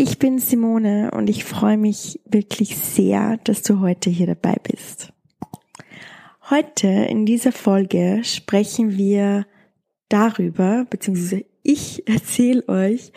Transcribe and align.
Ich 0.00 0.20
bin 0.20 0.38
Simone 0.38 1.10
und 1.10 1.28
ich 1.28 1.42
freue 1.42 1.76
mich 1.76 2.20
wirklich 2.24 2.76
sehr, 2.76 3.36
dass 3.38 3.64
du 3.64 3.80
heute 3.80 4.10
hier 4.10 4.28
dabei 4.28 4.54
bist. 4.62 5.12
Heute 6.48 6.86
in 6.86 7.26
dieser 7.26 7.50
Folge 7.50 8.20
sprechen 8.22 8.96
wir 8.96 9.44
darüber, 10.08 10.86
beziehungsweise 10.88 11.44
ich 11.64 12.06
erzähle 12.08 12.68
euch, 12.68 13.12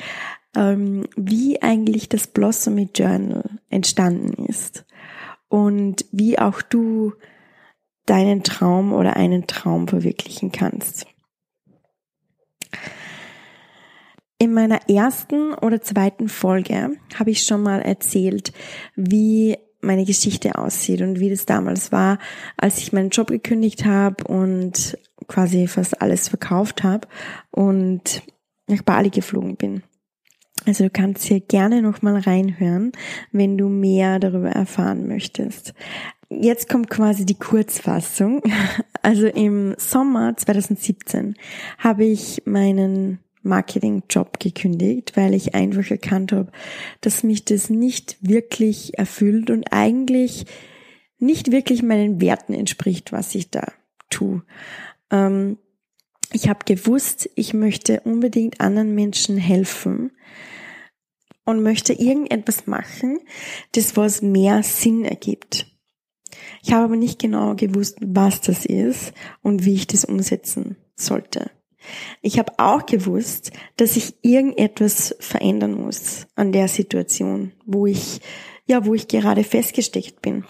ähm, 0.56 1.06
wie 1.16 1.62
eigentlich 1.62 2.10
das 2.10 2.26
Blossomy 2.26 2.90
Journal 2.96 3.60
entstanden 3.70 4.44
ist 4.46 4.84
und 5.50 6.08
wie 6.12 6.40
auch 6.40 6.64
du 6.64 7.14
deinen 8.08 8.42
Traum 8.42 8.92
oder 8.92 9.18
einen 9.18 9.46
Traum 9.46 9.88
verwirklichen 9.88 10.52
kannst. 10.52 11.06
In 14.42 14.56
meiner 14.56 14.90
ersten 14.90 15.54
oder 15.54 15.82
zweiten 15.82 16.28
Folge 16.28 16.98
habe 17.14 17.30
ich 17.30 17.44
schon 17.44 17.62
mal 17.62 17.80
erzählt, 17.80 18.54
wie 18.96 19.56
meine 19.82 20.04
Geschichte 20.04 20.56
aussieht 20.56 21.02
und 21.02 21.20
wie 21.20 21.30
das 21.30 21.46
damals 21.46 21.92
war, 21.92 22.18
als 22.58 22.80
ich 22.80 22.92
meinen 22.92 23.12
Job 23.12 23.28
gekündigt 23.28 23.86
habe 23.86 24.24
und 24.24 24.98
quasi 25.28 25.68
fast 25.68 26.02
alles 26.02 26.28
verkauft 26.28 26.82
habe 26.82 27.08
und 27.52 28.24
nach 28.66 28.82
Bali 28.82 29.12
geflogen 29.12 29.58
bin. 29.58 29.84
Also 30.66 30.86
du 30.86 30.90
kannst 30.90 31.26
hier 31.26 31.42
gerne 31.42 31.84
nochmal 31.84 32.18
reinhören, 32.18 32.94
wenn 33.32 33.60
du 33.60 33.70
mehr 33.70 34.18
darüber 34.18 34.50
erfahren 34.50 35.08
möchtest. 35.08 35.76
Jetzt 36.30 36.68
kommt 36.68 36.90
quasi 36.90 37.28
die 37.28 37.38
Kurzfassung. 37.38 38.42
Also 39.04 39.26
im 39.26 39.74
Sommer 39.80 40.38
2017 40.38 41.34
habe 41.80 42.04
ich 42.04 42.44
meinen 42.46 43.18
Marketingjob 43.44 44.40
gekündigt, 44.40 45.18
weil 45.18 45.34
ich 45.34 45.56
einfach 45.56 45.90
erkannt 45.90 46.32
habe, 46.32 46.52
dass 47.02 47.24
mich 47.24 47.46
das 47.46 47.70
nicht 47.70 48.18
wirklich 48.22 48.98
erfüllt 48.98 49.50
und 49.50 49.66
eigentlich 49.72 50.46
nicht 51.18 51.52
wirklich 51.52 51.84
meinen 51.84 52.22
Werten 52.22 52.54
entspricht, 52.54 53.12
was 53.12 53.36
ich 53.36 53.50
da 53.50 53.72
tue. 54.10 54.44
Ähm, 55.12 55.58
ich 56.34 56.50
habe 56.50 56.66
gewusst, 56.66 57.30
ich 57.36 57.54
möchte 57.54 58.02
unbedingt 58.02 58.62
anderen 58.62 58.96
Menschen 58.96 59.38
helfen 59.38 60.12
und 61.46 61.62
möchte 61.62 61.94
irgendetwas 61.94 62.68
machen, 62.68 63.20
das 63.74 63.98
was 63.98 64.22
mehr 64.22 64.64
Sinn 64.64 65.04
ergibt. 65.04 65.68
Ich 66.64 66.72
habe 66.72 66.86
aber 66.86 66.96
nicht 66.96 67.20
genau 67.20 67.56
gewusst, 67.56 67.98
was 68.02 68.42
das 68.42 68.66
ist 68.66 69.14
und 69.42 69.66
wie 69.66 69.74
ich 69.74 69.88
das 69.88 70.06
umsetzen 70.06 70.78
sollte. 70.96 71.52
Ich 72.22 72.40
habe 72.40 72.54
auch 72.58 72.86
gewusst, 72.86 73.52
dass 73.78 73.98
ich 73.98 74.16
irgendetwas 74.22 75.16
verändern 75.20 75.74
muss 75.74 76.28
an 76.36 76.52
der 76.52 76.68
Situation, 76.68 77.54
wo 77.66 77.86
ich, 77.86 78.22
ja, 78.66 78.86
wo 78.86 78.94
ich 78.94 79.08
gerade 79.08 79.44
festgesteckt 79.44 80.22
bin. 80.22 80.46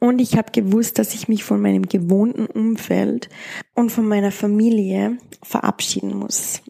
Und 0.00 0.20
ich 0.20 0.36
habe 0.36 0.52
gewusst, 0.52 0.98
dass 0.98 1.14
ich 1.14 1.28
mich 1.28 1.44
von 1.44 1.60
meinem 1.60 1.82
gewohnten 1.82 2.46
Umfeld 2.46 3.28
und 3.74 3.90
von 3.90 4.06
meiner 4.06 4.30
Familie 4.30 5.18
verabschieden 5.42 6.16
muss. 6.16 6.62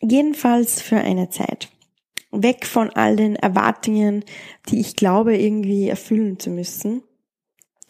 Jedenfalls 0.00 0.80
für 0.80 0.98
eine 0.98 1.30
Zeit. 1.30 1.68
Weg 2.30 2.66
von 2.66 2.90
all 2.90 3.16
den 3.16 3.34
Erwartungen, 3.34 4.24
die 4.68 4.80
ich 4.80 4.94
glaube 4.94 5.36
irgendwie 5.36 5.88
erfüllen 5.88 6.38
zu 6.38 6.50
müssen. 6.50 7.02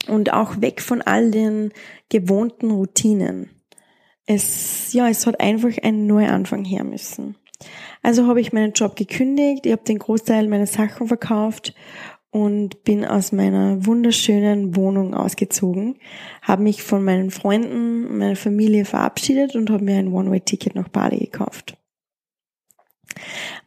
Und 0.09 0.33
auch 0.33 0.61
weg 0.61 0.81
von 0.81 1.03
all 1.03 1.31
den 1.31 1.73
gewohnten 2.09 2.71
Routinen 2.71 3.51
es, 4.27 4.93
ja, 4.93 5.09
es 5.09 5.27
hat 5.27 5.41
einfach 5.41 5.71
ein 5.83 6.07
Neuanfang 6.07 6.65
her 6.65 6.85
müssen. 6.85 7.37
Also 8.03 8.27
habe 8.27 8.41
ich 8.41 8.53
meinen 8.53 8.73
Job 8.73 8.97
gekündigt, 8.97 9.67
ich 9.67 9.73
habe 9.73 9.85
den 9.85 9.99
Großteil 9.99 10.49
meiner 10.49 10.67
Sachen 10.67 11.09
verkauft 11.09 11.75
und 12.31 12.85
bin 12.85 13.05
aus 13.05 13.33
meiner 13.33 13.87
wunderschönen 13.87 14.77
Wohnung 14.77 15.15
ausgezogen, 15.15 15.97
habe 16.43 16.65
mich 16.65 16.83
von 16.83 17.03
meinen 17.03 17.31
Freunden, 17.31 18.19
meiner 18.19 18.37
Familie 18.37 18.85
verabschiedet 18.85 19.57
und 19.57 19.71
habe 19.71 19.85
mir 19.85 19.97
ein 19.97 20.13
One-Way-Ticket 20.13 20.75
nach 20.75 20.89
Bali 20.89 21.19
gekauft. 21.19 21.79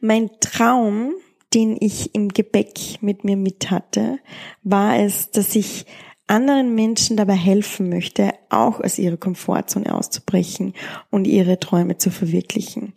Mein 0.00 0.30
Traum, 0.40 1.14
den 1.52 1.76
ich 1.80 2.14
im 2.14 2.28
Gepäck 2.28 3.02
mit 3.02 3.24
mir 3.24 3.36
mit 3.36 3.70
hatte, 3.70 4.20
war 4.62 4.98
es, 4.98 5.32
dass 5.32 5.56
ich 5.56 5.86
anderen 6.30 6.74
Menschen 6.74 7.16
dabei 7.16 7.34
helfen 7.34 7.88
möchte, 7.88 8.32
auch 8.48 8.80
aus 8.80 8.98
ihrer 8.98 9.16
Komfortzone 9.16 9.94
auszubrechen 9.94 10.74
und 11.10 11.26
ihre 11.26 11.58
Träume 11.58 11.98
zu 11.98 12.10
verwirklichen. 12.10 12.94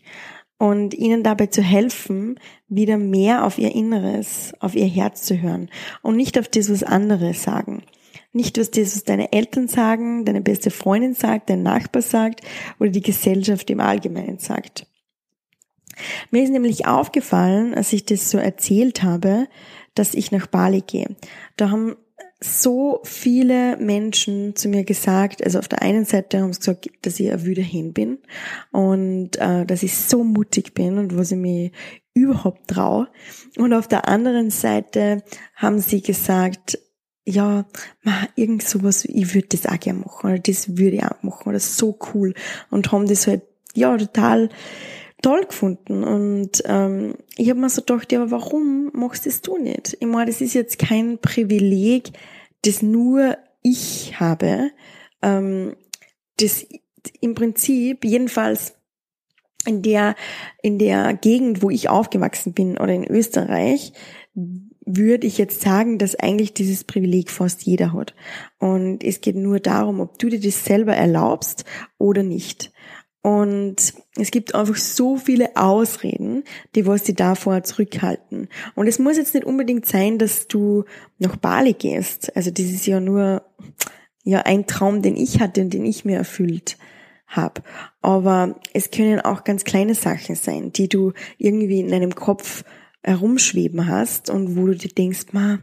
Und 0.57 0.93
ihnen 0.93 1.23
dabei 1.23 1.47
zu 1.47 1.61
helfen, 1.61 2.39
wieder 2.69 2.97
mehr 2.97 3.43
auf 3.45 3.57
ihr 3.57 3.75
Inneres, 3.75 4.53
auf 4.59 4.75
ihr 4.75 4.85
Herz 4.85 5.23
zu 5.23 5.41
hören 5.41 5.69
und 6.01 6.15
nicht 6.15 6.39
auf 6.39 6.47
das, 6.47 6.71
was 6.71 6.83
andere 6.83 7.33
sagen. 7.33 7.83
Nicht 8.31 8.57
was 8.57 8.71
das, 8.71 8.95
was 8.95 9.03
deine 9.03 9.33
Eltern 9.33 9.67
sagen, 9.67 10.25
deine 10.25 10.41
beste 10.41 10.71
Freundin 10.71 11.13
sagt, 11.13 11.49
dein 11.49 11.63
Nachbar 11.63 12.01
sagt 12.01 12.41
oder 12.79 12.91
die 12.91 13.01
Gesellschaft 13.01 13.69
im 13.69 13.79
Allgemeinen 13.79 14.37
sagt. 14.37 14.87
Mir 16.31 16.43
ist 16.43 16.51
nämlich 16.51 16.87
aufgefallen, 16.87 17.73
als 17.73 17.93
ich 17.93 18.05
das 18.05 18.29
so 18.29 18.37
erzählt 18.37 19.03
habe, 19.03 19.47
dass 19.95 20.13
ich 20.13 20.31
nach 20.31 20.47
Bali 20.47 20.81
gehe. 20.81 21.15
Da 21.57 21.69
haben 21.69 21.95
so 22.43 22.99
viele 23.03 23.77
Menschen 23.77 24.55
zu 24.55 24.67
mir 24.67 24.83
gesagt, 24.83 25.43
also 25.43 25.59
auf 25.59 25.67
der 25.67 25.81
einen 25.81 26.05
Seite 26.05 26.41
haben 26.41 26.51
sie 26.51 26.59
gesagt, 26.59 26.89
dass 27.01 27.19
ich 27.19 27.31
ein 27.31 27.45
wüder 27.45 27.63
hin 27.63 27.93
bin 27.93 28.19
und 28.71 29.37
äh, 29.37 29.65
dass 29.65 29.83
ich 29.83 29.95
so 29.95 30.23
mutig 30.23 30.73
bin 30.73 30.97
und 30.97 31.17
was 31.17 31.31
ich 31.31 31.37
mir 31.37 31.71
überhaupt 32.13 32.67
traue. 32.67 33.07
Und 33.57 33.73
auf 33.73 33.87
der 33.87 34.07
anderen 34.07 34.49
Seite 34.49 35.23
haben 35.55 35.79
sie 35.79 36.01
gesagt, 36.01 36.77
ja, 37.25 37.65
ma, 38.03 38.27
irgend 38.35 38.63
sowas, 38.63 39.05
ich 39.05 39.33
würde 39.33 39.47
das 39.49 39.65
auch 39.65 39.79
gerne 39.79 39.99
machen 39.99 40.29
oder 40.29 40.39
das 40.39 40.77
würde 40.77 40.97
ich 40.97 41.03
auch 41.03 41.23
machen 41.23 41.49
oder 41.49 41.59
so 41.59 41.97
cool 42.13 42.33
und 42.69 42.91
haben 42.91 43.07
das 43.07 43.27
halt, 43.27 43.43
ja, 43.73 43.97
total 43.97 44.49
toll 45.23 45.45
gefunden. 45.45 46.03
Und 46.03 46.61
ähm, 46.65 47.15
ich 47.35 47.49
habe 47.49 47.59
mir 47.59 47.69
so 47.69 47.81
gedacht, 47.81 48.11
ja, 48.11 48.21
aber 48.21 48.31
warum 48.31 48.91
machst 48.93 49.25
das 49.25 49.41
du 49.41 49.57
nicht? 49.57 49.97
Ich 49.99 50.07
meine, 50.07 50.27
das 50.29 50.41
ist 50.41 50.53
jetzt 50.53 50.77
kein 50.77 51.17
Privileg, 51.17 52.11
das 52.63 52.83
nur 52.83 53.37
ich 53.63 54.19
habe. 54.19 54.69
Ähm, 55.23 55.75
das 56.39 56.67
im 57.21 57.33
Prinzip, 57.33 58.05
jedenfalls 58.05 58.75
in 59.65 59.81
der, 59.81 60.15
in 60.61 60.77
der 60.77 61.13
Gegend, 61.13 61.61
wo 61.63 61.69
ich 61.69 61.89
aufgewachsen 61.89 62.53
bin 62.53 62.77
oder 62.77 62.93
in 62.93 63.09
Österreich, 63.09 63.93
würde 64.85 65.27
ich 65.27 65.37
jetzt 65.37 65.61
sagen, 65.61 65.97
dass 65.97 66.15
eigentlich 66.15 66.53
dieses 66.53 66.83
Privileg 66.83 67.31
fast 67.31 67.63
jeder 67.63 67.93
hat. 67.93 68.13
Und 68.59 69.03
es 69.03 69.21
geht 69.21 69.37
nur 69.37 69.61
darum, 69.61 70.01
ob 70.01 70.19
du 70.19 70.27
dir 70.27 70.41
das 70.41 70.65
selber 70.65 70.93
erlaubst 70.93 71.63
oder 71.97 72.23
nicht. 72.23 72.72
Und 73.23 73.93
es 74.17 74.31
gibt 74.31 74.53
einfach 74.53 74.75
so 74.75 75.15
viele 75.15 75.55
Ausreden, 75.55 76.43
die 76.75 76.85
was 76.85 77.03
die 77.03 77.15
davor 77.15 77.63
zurückhalten. 77.63 78.49
Und 78.75 78.87
es 78.87 78.99
muss 78.99 79.15
jetzt 79.15 79.33
nicht 79.33 79.45
unbedingt 79.45 79.85
sein, 79.85 80.19
dass 80.19 80.49
du 80.49 80.83
nach 81.19 81.37
Bali 81.37 81.71
gehst. 81.71 82.35
Also 82.35 82.51
das 82.51 82.65
ist 82.65 82.85
ja 82.85 82.99
nur 82.99 83.41
ja 84.25 84.41
ein 84.41 84.67
Traum, 84.67 85.01
den 85.01 85.15
ich 85.15 85.39
hatte 85.39 85.61
und 85.61 85.73
den 85.73 85.85
ich 85.85 86.03
mir 86.03 86.17
erfüllt 86.17 86.77
habe. 87.27 87.63
Aber 88.01 88.59
es 88.73 88.91
können 88.91 89.21
auch 89.21 89.45
ganz 89.45 89.63
kleine 89.63 89.95
Sachen 89.95 90.35
sein, 90.35 90.73
die 90.73 90.89
du 90.89 91.13
irgendwie 91.37 91.79
in 91.79 91.89
deinem 91.89 92.15
Kopf 92.15 92.65
herumschweben 93.03 93.87
hast 93.87 94.29
und 94.29 94.57
wo 94.57 94.67
du 94.67 94.75
dir 94.75 94.89
denkst, 94.89 95.27
ma, 95.31 95.59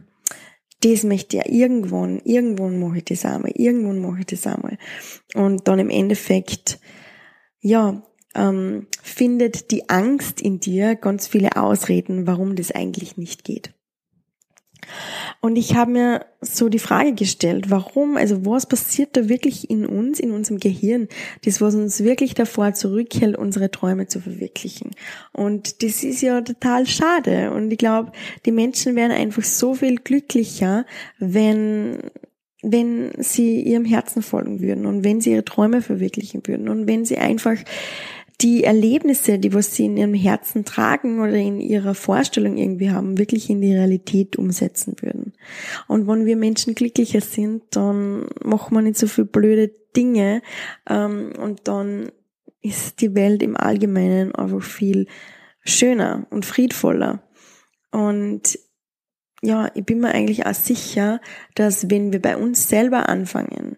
das 0.81 1.03
möchte 1.03 1.37
ich 1.37 1.43
ja 1.43 1.51
irgendwann, 1.51 2.21
irgendwann 2.23 2.79
mache 2.79 2.97
ich 2.97 3.05
das 3.05 3.23
einmal, 3.23 3.51
irgendwann 3.53 3.99
mache 3.99 4.21
ich 4.21 4.25
das 4.25 4.47
einmal. 4.47 4.79
Und 5.35 5.67
dann 5.67 5.77
im 5.77 5.91
Endeffekt 5.91 6.79
ja, 7.61 8.01
ähm, 8.35 8.87
findet 9.01 9.71
die 9.71 9.89
Angst 9.89 10.41
in 10.41 10.59
dir 10.59 10.95
ganz 10.95 11.27
viele 11.27 11.57
Ausreden, 11.57 12.27
warum 12.27 12.55
das 12.55 12.71
eigentlich 12.71 13.17
nicht 13.17 13.43
geht. 13.43 13.73
Und 15.41 15.55
ich 15.55 15.75
habe 15.75 15.91
mir 15.91 16.25
so 16.41 16.69
die 16.69 16.79
Frage 16.79 17.13
gestellt, 17.13 17.69
warum, 17.69 18.17
also 18.17 18.45
was 18.45 18.65
passiert 18.65 19.15
da 19.15 19.29
wirklich 19.29 19.69
in 19.69 19.85
uns, 19.85 20.19
in 20.19 20.31
unserem 20.31 20.59
Gehirn, 20.59 21.07
das 21.45 21.61
was 21.61 21.75
uns 21.75 22.03
wirklich 22.03 22.33
davor 22.33 22.73
zurückhält, 22.73 23.37
unsere 23.37 23.71
Träume 23.71 24.07
zu 24.07 24.19
verwirklichen. 24.19 24.91
Und 25.31 25.83
das 25.83 26.03
ist 26.03 26.21
ja 26.21 26.41
total 26.41 26.87
schade. 26.87 27.51
Und 27.51 27.71
ich 27.71 27.77
glaube, 27.77 28.11
die 28.45 28.51
Menschen 28.51 28.95
wären 28.95 29.11
einfach 29.11 29.43
so 29.43 29.75
viel 29.75 29.97
glücklicher, 29.97 30.85
wenn 31.19 31.99
wenn 32.63 33.11
sie 33.17 33.61
ihrem 33.61 33.85
Herzen 33.85 34.21
folgen 34.21 34.61
würden 34.61 34.85
und 34.85 35.03
wenn 35.03 35.21
sie 35.21 35.31
ihre 35.31 35.45
Träume 35.45 35.81
verwirklichen 35.81 36.41
würden 36.45 36.69
und 36.69 36.87
wenn 36.87 37.05
sie 37.05 37.17
einfach 37.17 37.57
die 38.41 38.63
Erlebnisse, 38.63 39.37
die 39.37 39.53
was 39.53 39.75
sie 39.75 39.85
in 39.85 39.97
ihrem 39.97 40.13
Herzen 40.13 40.65
tragen 40.65 41.19
oder 41.19 41.35
in 41.35 41.59
ihrer 41.59 41.93
Vorstellung 41.93 42.57
irgendwie 42.57 42.89
haben, 42.89 43.17
wirklich 43.17 43.49
in 43.49 43.61
die 43.61 43.73
Realität 43.73 44.35
umsetzen 44.35 44.95
würden. 44.99 45.33
Und 45.87 46.07
wenn 46.07 46.25
wir 46.25 46.35
Menschen 46.35 46.73
glücklicher 46.73 47.21
sind, 47.21 47.63
dann 47.71 48.27
machen 48.43 48.75
wir 48.75 48.81
nicht 48.81 48.97
so 48.97 49.07
viel 49.07 49.25
blöde 49.25 49.71
Dinge 49.95 50.41
ähm, 50.89 51.33
und 51.37 51.67
dann 51.67 52.11
ist 52.61 53.01
die 53.01 53.15
Welt 53.15 53.43
im 53.43 53.57
Allgemeinen 53.57 54.33
einfach 54.35 54.63
viel 54.63 55.07
schöner 55.63 56.27
und 56.29 56.45
friedvoller. 56.45 57.23
Und 57.91 58.57
ja, 59.41 59.71
ich 59.73 59.85
bin 59.85 59.99
mir 59.99 60.13
eigentlich 60.13 60.45
auch 60.45 60.53
sicher, 60.53 61.19
dass 61.55 61.89
wenn 61.89 62.13
wir 62.13 62.21
bei 62.21 62.37
uns 62.37 62.69
selber 62.69 63.09
anfangen, 63.09 63.77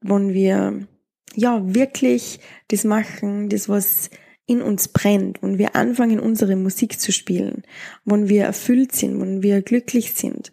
wenn 0.00 0.34
wir 0.34 0.86
ja 1.34 1.74
wirklich 1.74 2.40
das 2.68 2.84
machen, 2.84 3.48
das 3.48 3.68
was 3.68 4.10
in 4.46 4.60
uns 4.60 4.88
brennt, 4.88 5.42
wenn 5.42 5.58
wir 5.58 5.74
anfangen, 5.74 6.20
unsere 6.20 6.56
Musik 6.56 7.00
zu 7.00 7.12
spielen, 7.12 7.62
wenn 8.04 8.28
wir 8.28 8.44
erfüllt 8.44 8.94
sind, 8.94 9.20
wenn 9.20 9.42
wir 9.42 9.62
glücklich 9.62 10.12
sind, 10.12 10.52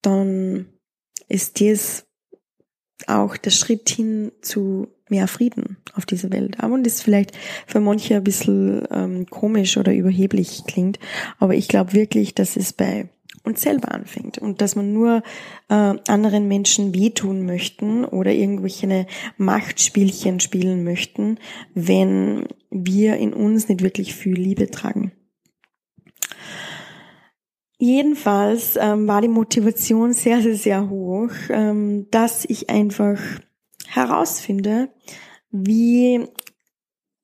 dann 0.00 0.66
ist 1.28 1.60
das 1.60 2.06
auch 3.06 3.36
der 3.36 3.50
Schritt 3.50 3.88
hin 3.90 4.32
zu 4.40 4.88
mehr 5.10 5.28
Frieden 5.28 5.76
auf 5.94 6.06
dieser 6.06 6.32
Welt. 6.32 6.60
Aber 6.60 6.74
und 6.74 6.86
das 6.86 7.02
vielleicht 7.02 7.36
für 7.66 7.80
manche 7.80 8.16
ein 8.16 8.24
bisschen 8.24 8.86
ähm, 8.90 9.26
komisch 9.26 9.76
oder 9.76 9.92
überheblich 9.92 10.64
klingt, 10.66 10.98
aber 11.38 11.54
ich 11.54 11.68
glaube 11.68 11.92
wirklich, 11.92 12.34
dass 12.34 12.56
es 12.56 12.72
bei 12.72 13.08
uns 13.44 13.62
selber 13.62 13.92
anfängt 13.92 14.38
und 14.38 14.60
dass 14.60 14.76
man 14.76 14.92
nur 14.92 15.22
äh, 15.68 15.94
anderen 16.08 16.48
Menschen 16.48 16.94
wehtun 16.94 17.46
möchten 17.46 18.04
oder 18.04 18.32
irgendwelche 18.32 19.06
Machtspielchen 19.36 20.40
spielen 20.40 20.84
möchten, 20.84 21.38
wenn 21.74 22.46
wir 22.70 23.16
in 23.16 23.32
uns 23.32 23.68
nicht 23.68 23.82
wirklich 23.82 24.14
viel 24.14 24.34
Liebe 24.34 24.70
tragen. 24.70 25.12
Jedenfalls 27.78 28.76
ähm, 28.76 29.06
war 29.06 29.20
die 29.20 29.28
Motivation 29.28 30.12
sehr, 30.12 30.42
sehr, 30.42 30.56
sehr 30.56 30.90
hoch, 30.90 31.30
ähm, 31.48 32.08
dass 32.10 32.44
ich 32.44 32.70
einfach 32.70 33.20
herausfinde, 33.88 34.90
wie 35.50 36.26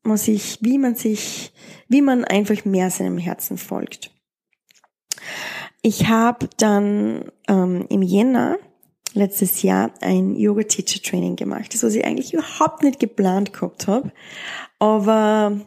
man 0.02 0.16
sich, 0.16 0.58
wie 0.60 0.78
man 0.78 0.94
sich, 0.94 1.52
wie 1.88 2.02
man 2.02 2.24
einfach 2.24 2.64
mehr 2.64 2.90
seinem 2.90 3.18
Herzen 3.18 3.58
folgt. 3.58 4.10
Ich 5.82 6.08
habe 6.08 6.48
dann 6.56 7.30
ähm, 7.48 7.86
im 7.88 8.02
Jänner 8.02 8.58
letztes 9.14 9.62
Jahr 9.62 9.92
ein 10.00 10.34
Yoga 10.34 10.64
Teacher 10.64 11.00
Training 11.00 11.36
gemacht. 11.36 11.72
Das, 11.72 11.82
was 11.82 11.94
ich 11.94 12.04
eigentlich 12.04 12.34
überhaupt 12.34 12.82
nicht 12.82 12.98
geplant 12.98 13.52
gehabt 13.52 13.86
habe. 13.86 14.12
Aber 14.78 15.60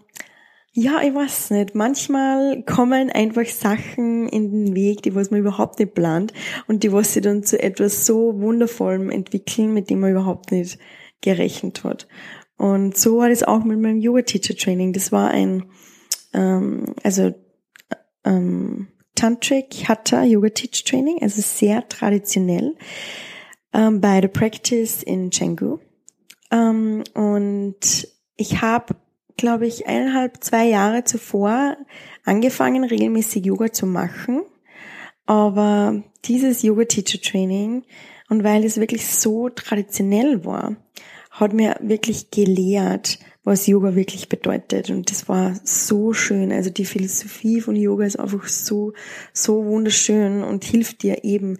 ja, 0.80 1.02
ich 1.02 1.16
weiß 1.16 1.50
nicht. 1.50 1.74
Manchmal 1.74 2.62
kommen 2.62 3.10
einfach 3.10 3.48
Sachen 3.48 4.30
in 4.30 4.52
den 4.52 4.76
Weg, 4.76 5.02
die 5.02 5.16
was 5.16 5.32
man 5.32 5.40
überhaupt 5.40 5.80
nicht 5.80 5.96
plant 5.96 6.34
und 6.68 6.84
die 6.84 6.94
was 6.94 7.14
sich 7.14 7.24
dann 7.24 7.42
zu 7.42 7.60
etwas 7.60 8.06
so 8.06 8.40
Wundervollem 8.40 9.10
entwickeln, 9.10 9.74
mit 9.74 9.90
dem 9.90 10.02
man 10.02 10.12
überhaupt 10.12 10.52
nicht 10.52 10.78
gerechnet 11.22 11.84
hat. 11.84 12.08
Und 12.58 12.96
so 12.96 13.18
war 13.18 13.30
das 13.30 13.42
auch 13.42 13.64
mit 13.64 13.80
meinem 13.80 13.98
Yoga 13.98 14.22
Teacher 14.22 14.56
Training. 14.56 14.94
Das 14.94 15.12
war 15.12 15.32
ein, 15.32 15.66
ähm, 16.36 16.94
also 17.02 17.34
ähm, 18.24 18.90
Tantric 19.16 19.90
Hatha 19.90 20.24
Yoga 20.26 20.50
Teach 20.50 20.84
Training, 20.84 21.24
also 21.24 21.42
sehr 21.42 21.90
traditionell, 21.90 22.76
ähm, 23.74 24.00
bei 24.00 24.22
The 24.22 24.28
Practice 24.28 25.02
in 25.02 25.32
Chengdu. 25.32 25.80
Ähm, 26.52 27.04
und 27.16 28.08
ich 28.36 28.62
habe, 28.62 28.96
glaube 29.38 29.68
ich, 29.68 29.88
eineinhalb, 29.88 30.44
zwei 30.44 30.68
Jahre 30.68 31.04
zuvor 31.04 31.78
angefangen, 32.26 32.84
regelmäßig 32.84 33.46
Yoga 33.46 33.72
zu 33.72 33.86
machen. 33.86 34.42
Aber 35.26 36.04
dieses 36.26 36.64
Yoga 36.64 36.86
Teacher 36.86 37.22
Training 37.22 37.84
und 38.30 38.44
weil 38.44 38.64
es 38.66 38.80
wirklich 38.80 39.08
so 39.08 39.50
traditionell 39.50 40.44
war, 40.44 40.76
hat 41.32 41.54
mir 41.54 41.78
wirklich 41.82 42.32
gelehrt, 42.32 43.20
was 43.44 43.68
Yoga 43.68 43.96
wirklich 43.96 44.28
bedeutet. 44.28 44.90
Und 44.90 45.10
das 45.10 45.30
war 45.30 45.56
so 45.64 46.12
schön. 46.14 46.52
Also 46.52 46.70
die 46.70 46.86
Philosophie 46.86 47.62
von 47.62 47.76
Yoga 47.76 48.06
ist 48.06 48.20
einfach 48.20 48.48
so, 48.48 48.94
so 49.32 49.64
wunderschön 49.66 50.44
und 50.44 50.66
hilft 50.66 51.04
dir 51.04 51.24
eben 51.24 51.58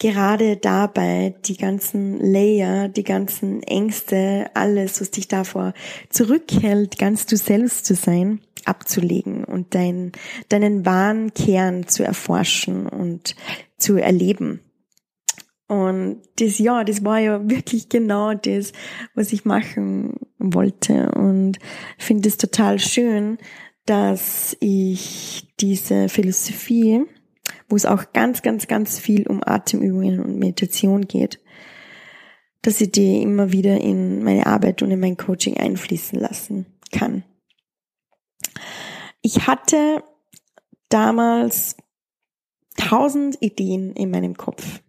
gerade 0.00 0.56
dabei, 0.56 1.36
die 1.44 1.56
ganzen 1.56 2.18
Layer, 2.18 2.88
die 2.88 3.04
ganzen 3.04 3.62
Ängste, 3.62 4.50
alles, 4.54 5.00
was 5.00 5.12
dich 5.12 5.28
davor 5.28 5.74
zurückhält, 6.08 6.98
ganz 6.98 7.26
du 7.26 7.36
selbst 7.36 7.86
zu 7.86 7.94
sein, 7.94 8.40
abzulegen 8.64 9.44
und 9.44 9.74
dein, 9.74 10.10
deinen 10.48 10.84
wahren 10.84 11.32
Kern 11.32 11.86
zu 11.86 12.02
erforschen 12.02 12.86
und 12.88 13.36
zu 13.78 13.96
erleben. 13.96 14.60
Und 15.68 16.22
das, 16.40 16.58
ja, 16.58 16.82
das 16.82 17.04
war 17.04 17.20
ja 17.20 17.48
wirklich 17.48 17.88
genau 17.88 18.34
das, 18.34 18.72
was 19.14 19.32
ich 19.32 19.44
machen 19.44 20.14
wollte. 20.38 21.12
Und 21.12 21.58
finde 21.96 22.28
es 22.28 22.38
total 22.38 22.80
schön, 22.80 23.38
dass 23.86 24.56
ich 24.60 25.46
diese 25.60 26.08
Philosophie, 26.08 27.04
wo 27.70 27.76
es 27.76 27.86
auch 27.86 28.12
ganz, 28.12 28.42
ganz, 28.42 28.66
ganz 28.66 28.98
viel 28.98 29.26
um 29.26 29.40
Atemübungen 29.44 30.20
und 30.20 30.38
Meditation 30.38 31.06
geht, 31.08 31.40
dass 32.62 32.80
ich 32.80 32.92
die 32.92 33.22
immer 33.22 33.52
wieder 33.52 33.80
in 33.80 34.22
meine 34.22 34.46
Arbeit 34.46 34.82
und 34.82 34.90
in 34.90 35.00
mein 35.00 35.16
Coaching 35.16 35.56
einfließen 35.56 36.18
lassen 36.18 36.66
kann. 36.92 37.24
Ich 39.22 39.46
hatte 39.46 40.02
damals 40.88 41.76
tausend 42.76 43.38
Ideen 43.40 43.92
in 43.92 44.10
meinem 44.10 44.36
Kopf. 44.36 44.80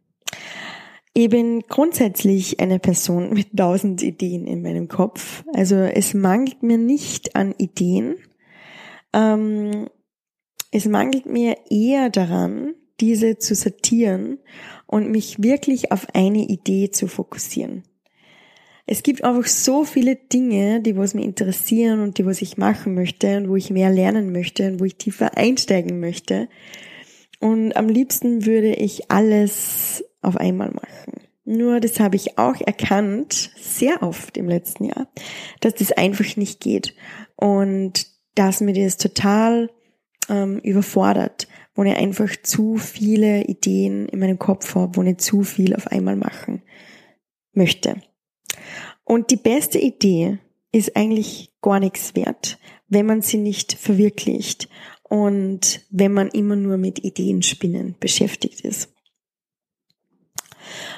Ich 1.13 1.30
bin 1.30 1.62
grundsätzlich 1.68 2.60
eine 2.62 2.80
Person 2.80 3.34
mit 3.34 3.56
tausend 3.56 4.01
Ideen 4.01 4.48
in 4.48 4.62
meinem 4.62 4.88
Kopf. 4.88 5.44
Also 5.54 5.75
es 5.75 6.13
mangelt 6.13 6.63
mir 6.63 6.77
nicht 6.77 7.36
an 7.36 7.54
Ideen. 7.57 8.16
Ähm, 9.13 9.89
es 10.72 10.86
mangelt 10.86 11.26
mir 11.26 11.58
eher 11.70 12.10
daran, 12.10 12.74
diese 13.00 13.38
zu 13.38 13.56
sortieren 13.56 14.40
und 14.88 15.12
mich 15.12 15.42
wirklich 15.44 15.92
auf 15.92 16.08
eine 16.13 16.44
Idee 16.44 16.92
zu 16.92 17.08
fokussieren. 17.08 17.84
Es 18.86 19.04
gibt 19.04 19.24
einfach 19.24 19.46
so 19.46 19.84
viele 19.84 20.16
Dinge, 20.16 20.82
die 20.82 20.98
was 20.98 21.13
mich 21.13 21.25
interessieren 21.25 22.01
und 22.01 22.18
die 22.18 22.25
was 22.25 22.42
ich 22.42 22.58
machen 22.58 22.94
möchte 22.94 23.38
und 23.38 23.50
wo 23.50 23.56
ich 23.56 23.70
mehr 23.70 23.90
lernen 23.90 24.32
möchte 24.32 24.68
und 24.68 24.80
wo 24.80 24.86
ich 24.86 24.96
tiefer 24.96 25.38
einsteigen 25.38 26.00
möchte. 26.00 26.50
Und 27.40 27.75
am 27.75 27.88
liebsten 27.88 28.46
würde 28.46 28.74
ich 28.74 29.10
alles 29.10 30.04
auf 30.22 30.38
einmal 30.38 30.72
machen. 30.72 31.22
Nur 31.44 31.80
das 31.80 32.00
habe 32.00 32.16
ich 32.16 32.38
auch 32.38 32.60
erkannt, 32.60 33.51
sehr 33.58 34.04
oft 34.04 34.38
im 34.38 34.48
letzten 34.48 34.86
Jahr, 34.86 35.08
dass 35.60 35.75
das 35.75 35.92
einfach 35.92 36.38
nicht 36.38 36.60
geht 36.60 36.94
und 37.36 38.08
dass 38.36 38.62
mir 38.62 38.74
das 38.74 38.98
total 38.98 39.70
ähm, 40.30 40.60
überfordert, 40.60 41.48
wo 41.75 41.84
ich 41.84 41.96
einfach 41.96 42.30
zu 42.44 42.78
viele 42.78 43.44
Ideen 43.44 44.08
in 44.10 44.20
meinem 44.20 44.40
Kopf 44.40 44.75
habe, 44.75 44.96
wo 44.96 45.04
ich 45.04 45.18
zu 45.18 45.44
viel 45.44 45.75
auf 45.75 45.88
einmal 45.88 46.16
machen 46.16 46.62
möchte. 47.54 48.01
Und 49.04 49.32
die 49.32 49.38
beste 49.38 49.80
Idee 49.80 50.40
ist 50.72 50.96
eigentlich 50.96 51.54
gar 51.62 51.80
nichts 51.80 52.16
wert, 52.16 52.58
wenn 52.88 53.06
man 53.06 53.22
sie 53.22 53.38
nicht 53.38 53.74
verwirklicht 53.74 54.70
und 55.04 55.82
wenn 55.90 56.13
man 56.13 56.30
immer 56.30 56.56
nur 56.56 56.78
mit 56.78 57.04
Ideenspinnen 57.04 57.96
beschäftigt 58.00 58.62
ist. 58.62 58.94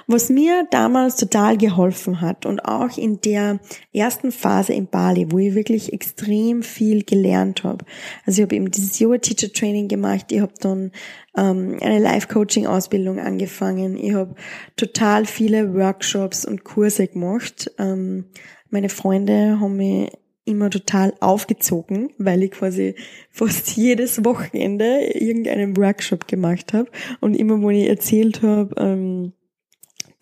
Was 0.08 0.30
mir 0.30 0.68
damals 0.72 1.16
total 1.16 1.58
geholfen 1.58 2.22
hat 2.22 2.46
und 2.46 2.66
auch 2.66 2.98
in 2.98 3.22
der 3.22 3.60
ersten 3.94 4.32
Phase 4.32 4.74
in 4.74 4.88
Bali, 4.88 5.32
wo 5.32 5.40
ich 5.40 5.56
wirklich 5.56 5.94
extrem 5.94 6.64
viel 6.64 7.04
gelernt 7.04 7.64
habe. 7.64 7.86
Also 8.26 8.42
ich 8.42 8.46
habe 8.46 8.56
eben 8.56 8.72
dieses 8.72 9.00
Yoga 9.00 9.18
Teacher 9.18 9.52
Training 9.52 9.88
gemacht, 9.88 10.32
ich 10.32 10.42
habe 10.42 10.54
dann 10.60 10.92
ähm, 11.38 11.78
eine 11.82 12.00
Life 12.00 12.28
Coaching 12.28 12.68
Ausbildung 12.68 13.20
angefangen, 13.20 13.98
ich 13.98 14.14
habe 14.14 14.36
total 14.76 15.26
viele 15.26 15.74
Workshops 15.74 16.46
und 16.46 16.64
Kurse 16.64 17.08
gemacht. 17.08 17.72
Ähm, 17.78 18.26
meine 18.70 18.90
Freunde 18.90 19.60
haben 19.60 19.78
mich 19.78 20.12
immer 20.46 20.70
total 20.70 21.14
aufgezogen, 21.20 22.10
weil 22.18 22.44
ich 22.44 22.52
quasi 22.52 22.96
fast 23.30 23.72
jedes 23.78 24.26
Wochenende 24.26 25.12
irgendeinen 25.14 25.78
Workshop 25.78 26.28
gemacht 26.28 26.74
habe. 26.74 26.90
Und 27.20 27.36
immer, 27.36 27.62
wo 27.62 27.70
ich 27.70 27.88
erzählt 27.88 28.42
habe, 28.42 28.74
ähm, 28.78 29.34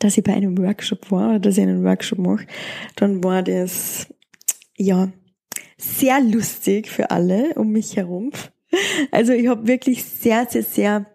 dass 0.03 0.17
ich 0.17 0.23
bei 0.23 0.33
einem 0.33 0.57
Workshop 0.57 1.11
war 1.11 1.29
oder 1.29 1.39
dass 1.39 1.57
ich 1.57 1.63
einen 1.63 1.83
Workshop 1.83 2.19
mache, 2.19 2.47
dann 2.95 3.23
war 3.23 3.43
das 3.43 4.07
ja 4.75 5.11
sehr 5.77 6.19
lustig 6.21 6.89
für 6.89 7.11
alle 7.11 7.53
um 7.55 7.71
mich 7.71 7.95
herum. 7.97 8.31
Also 9.11 9.33
ich 9.33 9.47
habe 9.47 9.67
wirklich 9.67 10.05
sehr, 10.05 10.47
sehr, 10.49 10.63
sehr 10.63 11.05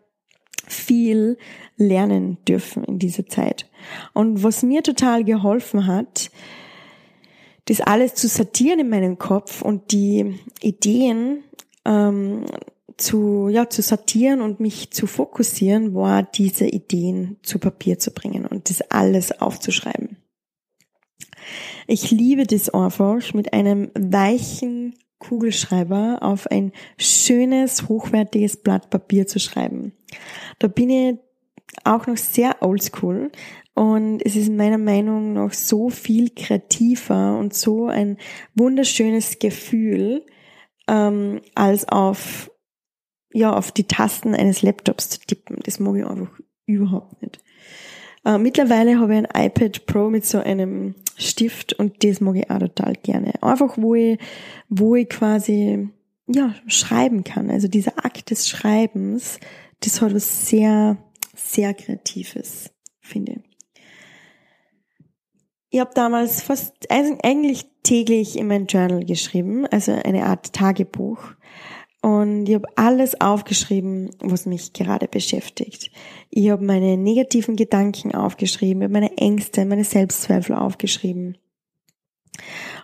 viel 0.67 1.39
lernen 1.77 2.39
dürfen 2.47 2.85
in 2.85 2.99
dieser 2.99 3.27
Zeit. 3.27 3.71
Und 4.13 4.43
was 4.43 4.63
mir 4.63 4.83
total 4.83 5.25
geholfen 5.25 5.87
hat, 5.87 6.31
das 7.65 7.81
alles 7.81 8.15
zu 8.15 8.29
sortieren 8.29 8.81
in 8.81 8.89
meinem 8.89 9.19
Kopf 9.19 9.63
und 9.63 9.93
die 9.93 10.39
Ideen 10.61 11.45
ähm, 11.85 12.45
zu, 12.97 13.49
ja, 13.49 13.69
zu 13.69 13.83
sortieren 13.83 14.41
und 14.41 14.61
mich 14.61 14.91
zu 14.91 15.07
fokussieren, 15.07 15.95
war 15.95 16.23
diese 16.23 16.67
Ideen 16.67 17.37
zu 17.43 17.59
Papier 17.59 17.99
zu 17.99 18.11
bringen 18.11 18.47
und 18.47 18.71
das 18.71 18.83
alles 18.91 19.41
aufzuschreiben. 19.41 20.17
Ich 21.87 22.11
liebe 22.11 22.47
das 22.47 22.71
einfach 22.71 23.35
mit 23.35 23.53
einem 23.53 23.91
weichen 23.95 24.95
Kugelschreiber 25.19 26.19
auf 26.21 26.47
ein 26.51 26.73
schönes, 26.99 27.89
hochwertiges 27.89 28.59
Blatt 28.59 28.91
Papier 28.91 29.27
zu 29.27 29.39
schreiben. 29.39 29.93
Da 30.59 30.69
bin 30.69 30.91
ich 30.91 31.17
auch 31.85 32.07
noch 32.07 32.17
sehr 32.17 32.63
oldschool 32.63 33.31
und 33.75 34.25
es 34.25 34.37
ist 34.37 34.51
meiner 34.51 34.79
Meinung 34.79 35.35
nach 35.35 35.53
so 35.53 35.91
viel 35.91 36.31
kreativer 36.31 37.39
und 37.39 37.55
so 37.55 37.87
ein 37.87 38.17
wunderschönes 38.55 39.39
Gefühl, 39.39 40.25
ähm, 40.89 41.41
als 41.55 41.89
auf, 41.89 42.51
ja, 43.37 43.53
auf 43.53 43.71
die 43.71 43.85
Tasten 43.85 44.35
eines 44.35 44.63
Laptops 44.63 45.11
zu 45.11 45.21
tippen. 45.21 45.59
Das 45.65 45.79
mag 45.79 45.95
ich 45.97 46.07
einfach 46.07 46.31
überhaupt 46.65 47.21
nicht. 47.21 47.39
Äh, 48.25 48.39
mittlerweile 48.39 48.99
habe 48.99 49.15
ich 49.15 49.27
ein 49.29 49.47
iPad 49.47 49.85
Pro 49.85 50.09
mit 50.09 50.25
so 50.25 50.39
einem 50.39 50.95
Stift 51.19 51.75
und 51.75 52.03
das 52.03 52.23
mag 52.23 52.37
ich 52.37 52.51
auch 52.51 52.61
total 52.61 52.95
gerne. 52.95 53.35
Einfach, 53.43 53.77
wo 53.77 53.95
ich, 53.95 54.19
wo 54.71 54.97
ich 54.97 55.11
quasi, 55.11 55.87
ja, 56.27 56.55
schreiben 56.67 57.25
kann. 57.25 57.51
Also 57.51 57.69
dieser 57.69 58.03
Akt 58.03 58.31
des 58.31 58.49
Schreibens, 58.49 59.39
das 59.81 60.01
hat 60.01 60.15
was 60.15 60.49
sehr, 60.49 60.97
sehr 61.35 61.75
Kreatives, 61.75 62.71
finde 63.01 63.33
ich. 63.33 63.41
Ich 65.69 65.81
habe 65.81 65.91
damals 65.93 66.41
fast 66.41 66.91
eigentlich 66.91 67.67
täglich 67.83 68.39
in 68.39 68.47
mein 68.47 68.65
Journal 68.65 69.05
geschrieben, 69.05 69.67
also 69.67 69.93
eine 69.93 70.25
Art 70.25 70.55
Tagebuch. 70.55 71.19
Und 72.07 72.49
ich 72.49 72.55
habe 72.55 72.69
alles 72.77 73.21
aufgeschrieben, 73.21 74.11
was 74.21 74.47
mich 74.47 74.73
gerade 74.73 75.09
beschäftigt. 75.09 75.91
Ich 76.31 76.51
habe 76.51 76.65
meine 76.65 76.97
negativen 76.97 77.57
Gedanken 77.57 78.15
aufgeschrieben, 78.15 78.83
ich 78.83 78.89
meine 78.89 79.19
Ängste, 79.19 79.65
meine 79.65 79.83
Selbstzweifel 79.83 80.55
aufgeschrieben 80.55 81.37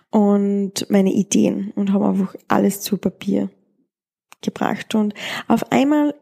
und 0.09 0.85
meine 0.89 1.13
Ideen 1.13 1.71
und 1.77 1.93
habe 1.93 2.09
einfach 2.09 2.35
alles 2.49 2.81
zu 2.81 2.97
Papier 2.97 3.49
gebracht. 4.41 4.93
Und 4.93 5.13
auf 5.47 5.71
einmal 5.71 6.13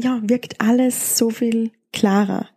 ja, 0.00 0.18
wirkt 0.22 0.62
alles 0.62 1.18
so 1.18 1.28
viel 1.28 1.72
klarer. 1.92 2.48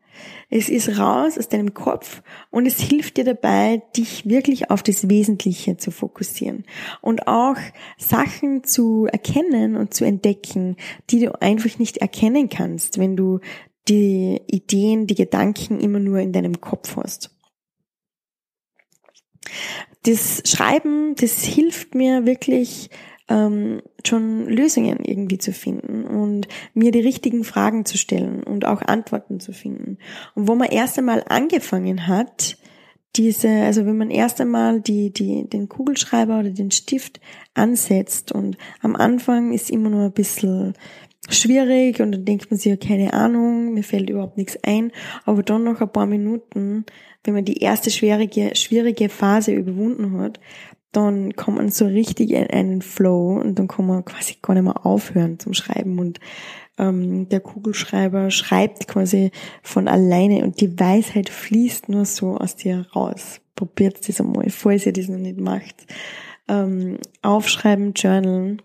Es 0.49 0.69
ist 0.69 0.97
raus 0.97 1.37
aus 1.37 1.49
deinem 1.49 1.73
Kopf 1.73 2.21
und 2.51 2.65
es 2.65 2.79
hilft 2.79 3.17
dir 3.17 3.25
dabei, 3.25 3.81
dich 3.95 4.27
wirklich 4.27 4.69
auf 4.69 4.81
das 4.81 5.09
Wesentliche 5.09 5.77
zu 5.77 5.91
fokussieren 5.91 6.65
und 7.01 7.27
auch 7.27 7.57
Sachen 7.97 8.63
zu 8.63 9.07
erkennen 9.11 9.75
und 9.75 9.93
zu 9.93 10.05
entdecken, 10.05 10.77
die 11.09 11.19
du 11.19 11.41
einfach 11.41 11.79
nicht 11.79 11.97
erkennen 11.97 12.49
kannst, 12.49 12.97
wenn 12.97 13.17
du 13.17 13.39
die 13.87 14.41
Ideen, 14.47 15.07
die 15.07 15.15
Gedanken 15.15 15.79
immer 15.79 15.99
nur 15.99 16.19
in 16.19 16.33
deinem 16.33 16.61
Kopf 16.61 16.95
hast. 16.97 17.31
Das 20.03 20.43
Schreiben, 20.45 21.15
das 21.15 21.43
hilft 21.43 21.95
mir 21.95 22.25
wirklich, 22.25 22.89
ähm, 23.29 23.81
schon 24.05 24.47
Lösungen 24.47 24.99
irgendwie 25.03 25.37
zu 25.37 25.51
finden 25.51 26.05
und 26.05 26.47
mir 26.73 26.91
die 26.91 27.01
richtigen 27.01 27.43
Fragen 27.43 27.85
zu 27.85 27.97
stellen 27.97 28.43
und 28.43 28.65
auch 28.65 28.81
Antworten 28.81 29.39
zu 29.39 29.51
finden. 29.51 29.97
Und 30.35 30.47
wo 30.47 30.55
man 30.55 30.69
erst 30.69 30.97
einmal 30.97 31.23
angefangen 31.27 32.07
hat, 32.07 32.57
diese, 33.15 33.49
also 33.49 33.85
wenn 33.85 33.97
man 33.97 34.11
erst 34.11 34.39
einmal 34.39 34.79
die, 34.79 35.11
die, 35.11 35.49
den 35.49 35.69
Kugelschreiber 35.69 36.39
oder 36.39 36.51
den 36.51 36.71
Stift 36.71 37.19
ansetzt 37.53 38.31
und 38.31 38.57
am 38.81 38.95
Anfang 38.95 39.53
ist 39.53 39.71
immer 39.71 39.89
nur 39.89 40.05
ein 40.05 40.11
bisschen 40.11 40.73
schwierig 41.29 42.01
und 42.01 42.11
dann 42.11 42.25
denkt 42.25 42.49
man 42.51 42.59
sich, 42.59 42.69
ja, 42.69 42.77
keine 42.77 43.13
Ahnung, 43.13 43.73
mir 43.73 43.83
fällt 43.83 44.09
überhaupt 44.09 44.37
nichts 44.37 44.57
ein, 44.63 44.91
aber 45.25 45.43
dann 45.43 45.63
nach 45.63 45.81
ein 45.81 45.91
paar 45.91 46.05
Minuten, 46.05 46.85
wenn 47.23 47.33
man 47.33 47.45
die 47.45 47.57
erste 47.57 47.91
schwierige, 47.91 48.55
schwierige 48.55 49.09
Phase 49.09 49.51
überwunden 49.51 50.19
hat, 50.19 50.39
dann 50.91 51.35
kommt 51.35 51.57
man 51.57 51.69
so 51.69 51.85
richtig 51.85 52.31
in 52.31 52.47
einen 52.47 52.81
Flow 52.81 53.39
und 53.39 53.59
dann 53.59 53.67
kann 53.67 53.85
man 53.85 54.05
quasi 54.05 54.37
gar 54.41 54.53
nicht 54.53 54.63
mehr 54.63 54.85
aufhören 54.85 55.39
zum 55.39 55.53
Schreiben 55.53 55.99
und 55.99 56.19
ähm, 56.77 57.27
der 57.29 57.39
Kugelschreiber 57.39 58.31
schreibt 58.31 58.87
quasi 58.87 59.31
von 59.63 59.87
alleine 59.87 60.43
und 60.43 60.61
die 60.61 60.79
Weisheit 60.79 61.29
fließt 61.29 61.89
nur 61.89 62.05
so 62.05 62.37
aus 62.37 62.55
dir 62.55 62.87
raus. 62.95 63.41
Probiert 63.55 64.07
das 64.07 64.21
einmal, 64.21 64.49
falls 64.49 64.85
ihr 64.85 64.93
das 64.93 65.07
noch 65.07 65.17
nicht 65.17 65.39
macht. 65.39 65.87
Ähm, 66.47 66.99
aufschreiben, 67.23 67.93
journalen, 67.93 68.61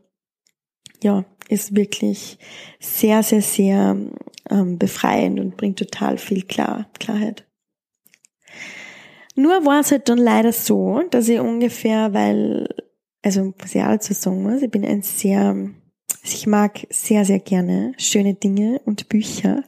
ja, 1.02 1.24
ist 1.48 1.74
wirklich 1.74 2.38
sehr, 2.78 3.22
sehr, 3.22 3.42
sehr 3.42 3.96
ähm, 4.50 4.78
befreiend 4.78 5.40
und 5.40 5.56
bringt 5.56 5.78
total 5.78 6.18
viel 6.18 6.42
Klar 6.42 6.86
Klarheit. 6.98 7.44
Nur 9.34 9.64
war 9.64 9.80
es 9.80 9.90
halt 9.90 10.08
dann 10.08 10.18
leider 10.18 10.52
so, 10.52 11.02
dass 11.10 11.28
ich 11.28 11.40
ungefähr, 11.40 12.12
weil, 12.12 12.68
also 13.22 13.54
was 13.58 13.74
ich 13.74 13.82
auch 13.82 13.88
dazu 13.88 14.12
sagen 14.12 14.42
muss, 14.42 14.62
ich 14.62 14.70
bin 14.70 14.84
ein 14.84 15.02
sehr, 15.02 15.48
also 15.48 16.34
ich 16.34 16.46
mag 16.46 16.86
sehr, 16.90 17.24
sehr 17.24 17.38
gerne 17.38 17.94
schöne 17.96 18.34
Dinge 18.34 18.80
und 18.84 19.08
Bücher 19.08 19.64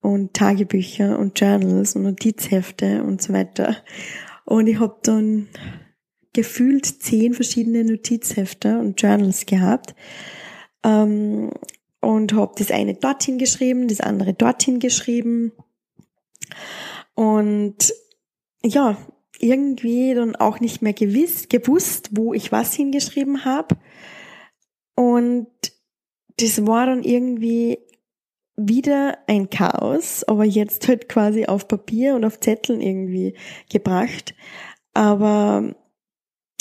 und 0.00 0.34
Tagebücher 0.34 1.18
und 1.18 1.38
Journals 1.38 1.96
und 1.96 2.02
Notizhefte 2.02 3.02
und 3.04 3.22
so 3.22 3.32
weiter. 3.32 3.76
Und 4.44 4.66
ich 4.66 4.78
habe 4.78 4.98
dann 5.02 5.48
gefühlt 6.34 6.84
zehn 6.84 7.32
verschiedene 7.32 7.84
Notizhefte 7.84 8.78
und 8.78 9.00
Journals 9.00 9.46
gehabt 9.46 9.94
ähm, 10.82 11.50
und 12.00 12.34
habe 12.34 12.52
das 12.58 12.70
eine 12.70 12.94
dorthin 12.94 13.38
geschrieben, 13.38 13.88
das 13.88 14.00
andere 14.00 14.34
dorthin 14.34 14.80
geschrieben. 14.80 15.52
Und 17.14 17.94
ja, 18.64 18.96
irgendwie 19.38 20.14
dann 20.14 20.36
auch 20.36 20.60
nicht 20.60 20.82
mehr 20.82 20.92
gewiss, 20.92 21.48
gewusst, 21.48 22.10
wo 22.12 22.34
ich 22.34 22.52
was 22.52 22.72
hingeschrieben 22.74 23.44
habe. 23.44 23.76
Und 24.94 25.48
das 26.38 26.66
war 26.66 26.86
dann 26.86 27.02
irgendwie 27.02 27.78
wieder 28.56 29.18
ein 29.26 29.50
Chaos, 29.50 30.24
aber 30.24 30.44
jetzt 30.44 30.86
halt 30.86 31.08
quasi 31.08 31.46
auf 31.46 31.66
Papier 31.66 32.14
und 32.14 32.24
auf 32.24 32.38
Zetteln 32.40 32.80
irgendwie 32.80 33.34
gebracht, 33.70 34.34
aber 34.92 35.74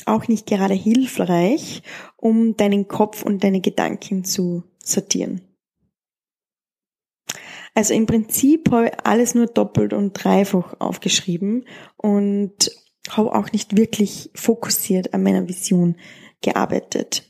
auch 0.06 0.28
nicht 0.28 0.48
gerade 0.48 0.74
hilfreich, 0.74 1.84
um 2.18 2.58
deinen 2.58 2.88
Kopf 2.88 3.24
und 3.24 3.44
deine 3.44 3.62
Gedanken 3.62 4.24
zu 4.24 4.64
sortieren. 4.84 5.42
Also 7.74 7.94
im 7.94 8.06
Prinzip 8.06 8.72
habe 8.72 8.88
ich 8.88 8.94
alles 9.04 9.34
nur 9.36 9.48
doppelt 9.48 9.94
und 9.94 10.14
dreifach 10.14 10.76
aufgeschrieben 10.80 11.66
und 11.98 12.72
habe 13.10 13.34
auch 13.34 13.52
nicht 13.52 13.78
wirklich 13.78 14.30
fokussiert 14.36 15.14
an 15.14 15.24
meiner 15.24 15.48
Vision 15.48 15.96
gearbeitet. 16.42 17.28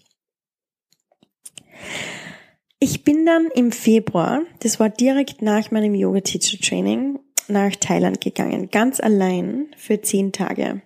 Ich 2.80 3.06
bin 3.06 3.26
dann 3.26 3.48
im 3.56 3.72
Februar, 3.72 4.42
das 4.60 4.80
war 4.80 4.90
direkt 4.90 5.42
nach 5.42 5.72
meinem 5.72 5.96
Yoga 5.96 6.20
Teacher 6.20 6.58
Training, 6.60 7.20
nach 7.48 7.76
Thailand 7.78 8.20
gegangen, 8.20 8.70
ganz 8.70 9.00
allein 9.00 9.68
für 9.78 10.02
zehn 10.02 10.34
Tage. 10.34 10.82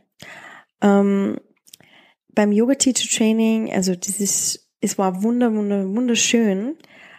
Ähm, 0.82 1.40
beim 2.30 2.52
Yoga 2.52 2.76
Teacher 2.76 3.10
Training, 3.10 3.74
also 3.74 3.96
das 3.96 4.20
ist, 4.20 4.70
es 4.80 5.00
war 5.00 5.24
wunder, 5.24 5.54
wunder, 5.56 5.90
wunderschön, 5.90 6.78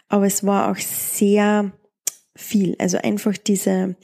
aber 0.09 0.27
es 0.27 0.47
war 0.47 0.71
auch 0.71 0.77
sehr 0.77 1.73
viel. 2.39 2.77
Also 2.79 2.99
einfach 2.99 3.37
diese, 3.37 3.97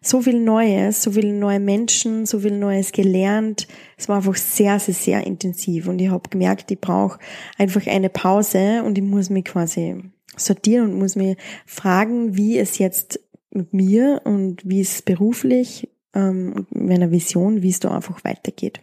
so 0.00 0.20
viel 0.22 0.40
Neues, 0.40 1.02
so 1.02 1.12
viele 1.12 1.32
neue 1.32 1.60
Menschen, 1.60 2.26
so 2.26 2.40
viel 2.40 2.56
Neues 2.56 2.92
gelernt. 2.92 3.66
Es 3.96 4.08
war 4.08 4.16
einfach 4.16 4.36
sehr, 4.36 4.78
sehr, 4.78 4.94
sehr 4.94 5.26
intensiv 5.26 5.88
und 5.88 5.98
ich 5.98 6.10
habe 6.10 6.28
gemerkt, 6.28 6.70
ich 6.70 6.80
brauche 6.80 7.18
einfach 7.56 7.86
eine 7.86 8.10
Pause 8.10 8.82
und 8.84 8.98
ich 8.98 9.04
muss 9.04 9.30
mich 9.30 9.46
quasi 9.46 10.02
sortieren 10.36 10.92
und 10.92 10.98
muss 10.98 11.16
mir 11.16 11.36
fragen, 11.66 12.36
wie 12.36 12.58
es 12.58 12.78
jetzt 12.78 13.20
mit 13.50 13.72
mir 13.72 14.20
und 14.24 14.68
wie 14.68 14.80
es 14.80 15.02
beruflich 15.02 15.88
ähm, 16.14 16.66
meiner 16.70 17.10
Vision, 17.10 17.62
wie 17.62 17.70
es 17.70 17.80
da 17.80 17.94
einfach 17.94 18.22
weitergeht. 18.22 18.80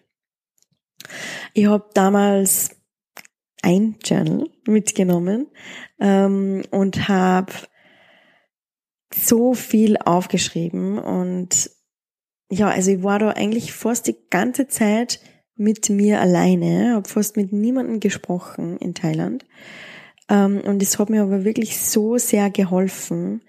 Ich 1.54 1.68
habe 1.68 1.86
damals 1.94 2.72
ein 3.62 3.96
Journal 4.04 4.50
mitgenommen 4.68 5.48
ähm, 6.00 6.64
und 6.72 7.08
habe 7.08 7.54
so 9.22 9.54
viel 9.54 9.98
aufgeschrieben 9.98 11.00
und 11.00 11.70
ja, 12.50 12.70
also 12.70 12.92
ich 12.92 13.04
war 13.04 13.20
da 13.20 13.32
eigentlich 13.32 13.74
fast 13.74 14.08
die 14.08 14.18
ganze 14.30 14.68
Zeit 14.68 15.20
mit 15.56 15.90
mir 15.90 16.20
alleine, 16.20 16.94
habe 16.96 17.08
fast 17.08 17.38
mit 17.38 17.52
niemandem 17.52 18.00
gesprochen 18.00 18.78
in 18.78 18.94
Thailand. 18.94 19.46
Ähm, 20.30 20.62
und 20.62 20.82
es 20.82 21.00
hat 21.00 21.10
mir 21.10 21.24
aber 21.24 21.44
wirklich 21.44 21.80
so 21.80 22.18
sehr 22.18 22.50
geholfen, 22.50 23.42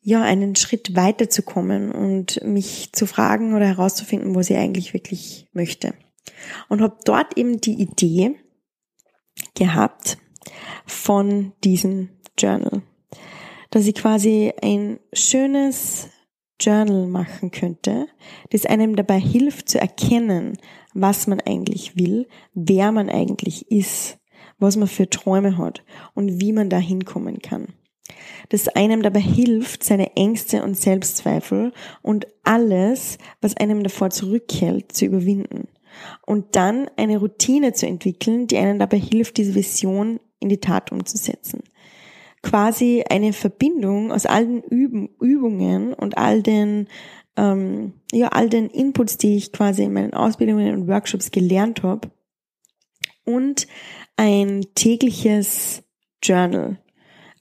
ja, 0.00 0.22
einen 0.22 0.56
Schritt 0.56 0.96
weiterzukommen 0.96 1.92
und 1.92 2.42
mich 2.44 2.92
zu 2.92 3.06
fragen 3.06 3.54
oder 3.54 3.66
herauszufinden, 3.66 4.34
was 4.34 4.50
ich 4.50 4.56
eigentlich 4.56 4.94
wirklich 4.94 5.48
möchte. 5.52 5.94
Und 6.68 6.82
habe 6.82 6.98
dort 7.04 7.38
eben 7.38 7.60
die 7.60 7.80
Idee 7.80 8.34
gehabt 9.54 10.18
von 10.86 11.52
diesem 11.62 12.08
Journal, 12.36 12.82
dass 13.72 13.86
ich 13.86 13.94
quasi 13.94 14.52
ein 14.62 15.00
schönes 15.14 16.08
Journal 16.60 17.06
machen 17.06 17.50
könnte, 17.50 18.06
das 18.50 18.66
einem 18.66 18.94
dabei 18.94 19.18
hilft 19.18 19.68
zu 19.68 19.80
erkennen, 19.80 20.58
was 20.94 21.26
man 21.26 21.40
eigentlich 21.40 21.96
will, 21.96 22.28
wer 22.54 22.92
man 22.92 23.08
eigentlich 23.08 23.70
ist, 23.70 24.18
was 24.58 24.76
man 24.76 24.88
für 24.88 25.08
Träume 25.08 25.56
hat 25.56 25.82
und 26.14 26.40
wie 26.40 26.52
man 26.52 26.68
da 26.68 26.78
hinkommen 26.78 27.40
kann. 27.40 27.68
Das 28.50 28.68
einem 28.68 29.02
dabei 29.02 29.20
hilft, 29.20 29.82
seine 29.82 30.16
Ängste 30.16 30.62
und 30.62 30.76
Selbstzweifel 30.76 31.72
und 32.02 32.26
alles, 32.44 33.16
was 33.40 33.56
einem 33.56 33.82
davor 33.82 34.10
zurückhält, 34.10 34.92
zu 34.92 35.06
überwinden. 35.06 35.68
Und 36.26 36.56
dann 36.56 36.90
eine 36.96 37.18
Routine 37.18 37.72
zu 37.72 37.86
entwickeln, 37.86 38.46
die 38.46 38.58
einem 38.58 38.78
dabei 38.78 38.98
hilft, 38.98 39.38
diese 39.38 39.54
Vision 39.54 40.20
in 40.40 40.50
die 40.50 40.60
Tat 40.60 40.92
umzusetzen 40.92 41.62
quasi 42.42 43.04
eine 43.08 43.32
Verbindung 43.32 44.12
aus 44.12 44.26
all 44.26 44.46
den 44.46 44.62
Übungen 45.20 45.94
und 45.94 46.18
all 46.18 46.42
den 46.42 46.88
ähm, 47.36 47.94
ja 48.12 48.28
all 48.28 48.48
den 48.48 48.68
Inputs, 48.68 49.16
die 49.16 49.36
ich 49.36 49.52
quasi 49.52 49.84
in 49.84 49.92
meinen 49.92 50.12
Ausbildungen 50.12 50.74
und 50.74 50.88
Workshops 50.88 51.30
gelernt 51.30 51.82
habe 51.82 52.10
und 53.24 53.66
ein 54.16 54.66
tägliches 54.74 55.82
Journal, 56.22 56.78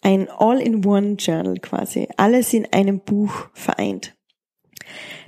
ein 0.02 0.30
All-in-One-Journal 0.30 1.58
quasi, 1.60 2.08
alles 2.18 2.54
in 2.54 2.72
einem 2.72 3.02
Buch 3.02 3.50
vereint. 3.54 4.16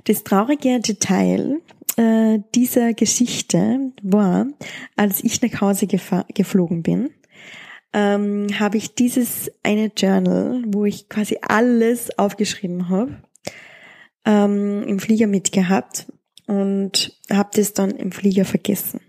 Das 0.04 0.24
traurige 0.24 0.80
Detail 0.80 1.60
äh, 1.96 2.40
dieser 2.54 2.94
Geschichte 2.94 3.92
war, 4.02 4.46
als 4.96 5.22
ich 5.22 5.40
nach 5.42 5.60
Hause 5.60 5.86
geflogen 5.86 6.82
bin 6.82 7.10
ähm, 7.94 8.48
habe 8.58 8.76
ich 8.76 8.96
dieses 8.96 9.50
eine 9.62 9.90
Journal, 9.96 10.64
wo 10.66 10.84
ich 10.84 11.08
quasi 11.08 11.38
alles 11.40 12.18
aufgeschrieben 12.18 12.88
habe, 12.88 13.22
ähm, 14.26 14.82
im 14.82 14.98
Flieger 14.98 15.28
mitgehabt 15.28 16.06
und 16.46 17.16
habe 17.30 17.50
das 17.54 17.72
dann 17.72 17.92
im 17.92 18.10
Flieger 18.10 18.44
vergessen. 18.44 19.00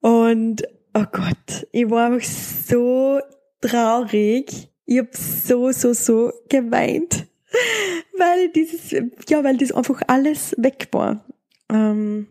Und 0.00 0.62
oh 0.94 1.04
Gott, 1.10 1.66
ich 1.72 1.90
war 1.90 2.12
einfach 2.12 2.28
so 2.28 3.20
traurig. 3.60 4.70
Ich 4.86 4.98
habe 4.98 5.10
so, 5.12 5.72
so, 5.72 5.94
so 5.94 6.32
geweint, 6.48 7.26
weil 8.18 8.50
dieses, 8.50 8.92
ja, 9.28 9.42
weil 9.42 9.56
das 9.56 9.72
einfach 9.72 10.00
alles 10.06 10.54
weg 10.58 10.88
war. 10.92 11.24
Ähm, 11.70 12.28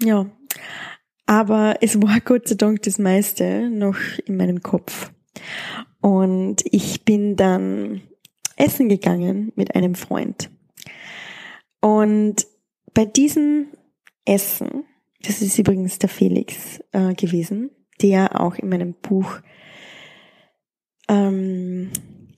ja, 0.00 0.30
aber 1.28 1.76
es 1.82 2.00
war 2.00 2.20
Gott 2.20 2.48
sei 2.48 2.54
Dank 2.54 2.82
das 2.82 2.98
meiste 2.98 3.68
noch 3.68 3.98
in 4.24 4.38
meinem 4.38 4.62
Kopf. 4.62 5.12
Und 6.00 6.62
ich 6.64 7.04
bin 7.04 7.36
dann 7.36 8.00
essen 8.56 8.88
gegangen 8.88 9.52
mit 9.54 9.74
einem 9.74 9.94
Freund. 9.94 10.48
Und 11.82 12.46
bei 12.94 13.04
diesem 13.04 13.66
Essen, 14.24 14.84
das 15.22 15.42
ist 15.42 15.58
übrigens 15.58 15.98
der 15.98 16.08
Felix 16.08 16.80
äh, 16.92 17.12
gewesen, 17.12 17.72
der 18.00 18.40
auch 18.40 18.54
in 18.54 18.70
meinem 18.70 18.94
Buch 18.94 19.40
ähm, 21.10 21.90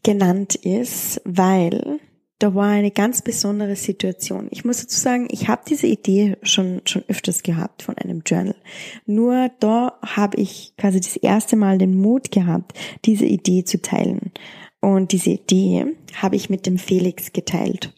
genannt 0.03 0.57
ist, 0.57 1.23
weil 1.25 2.01
da 2.41 2.55
war 2.55 2.69
eine 2.69 2.91
ganz 2.91 3.21
besondere 3.21 3.77
Situation. 3.77 4.49
Ich 4.51 4.65
muss 4.65 4.81
dazu 4.81 4.99
sagen, 4.99 5.29
ich 5.31 5.49
habe 5.49 5.63
diese 5.69 5.87
Idee 5.87 6.39
schon 6.43 6.81
schon 6.87 7.05
öfters 7.07 7.43
gehabt 7.43 7.83
von 7.83 7.97
einem 7.99 8.23
Journal. 8.25 8.57
Nur 9.05 9.51
da 9.61 9.99
habe 10.03 10.39
ich 10.39 10.73
quasi 10.79 11.01
das 11.01 11.17
erste 11.17 11.57
Mal 11.57 11.77
den 11.77 11.95
Mut 12.01 12.31
gehabt, 12.31 12.73
diese 13.05 13.27
Idee 13.27 13.65
zu 13.65 13.83
teilen. 13.83 14.33
Und 14.81 15.13
diese 15.13 15.31
Idee 15.31 15.95
habe 16.17 16.37
ich 16.37 16.49
mit 16.49 16.65
dem 16.65 16.79
Felix 16.79 17.35
geteilt. 17.35 17.93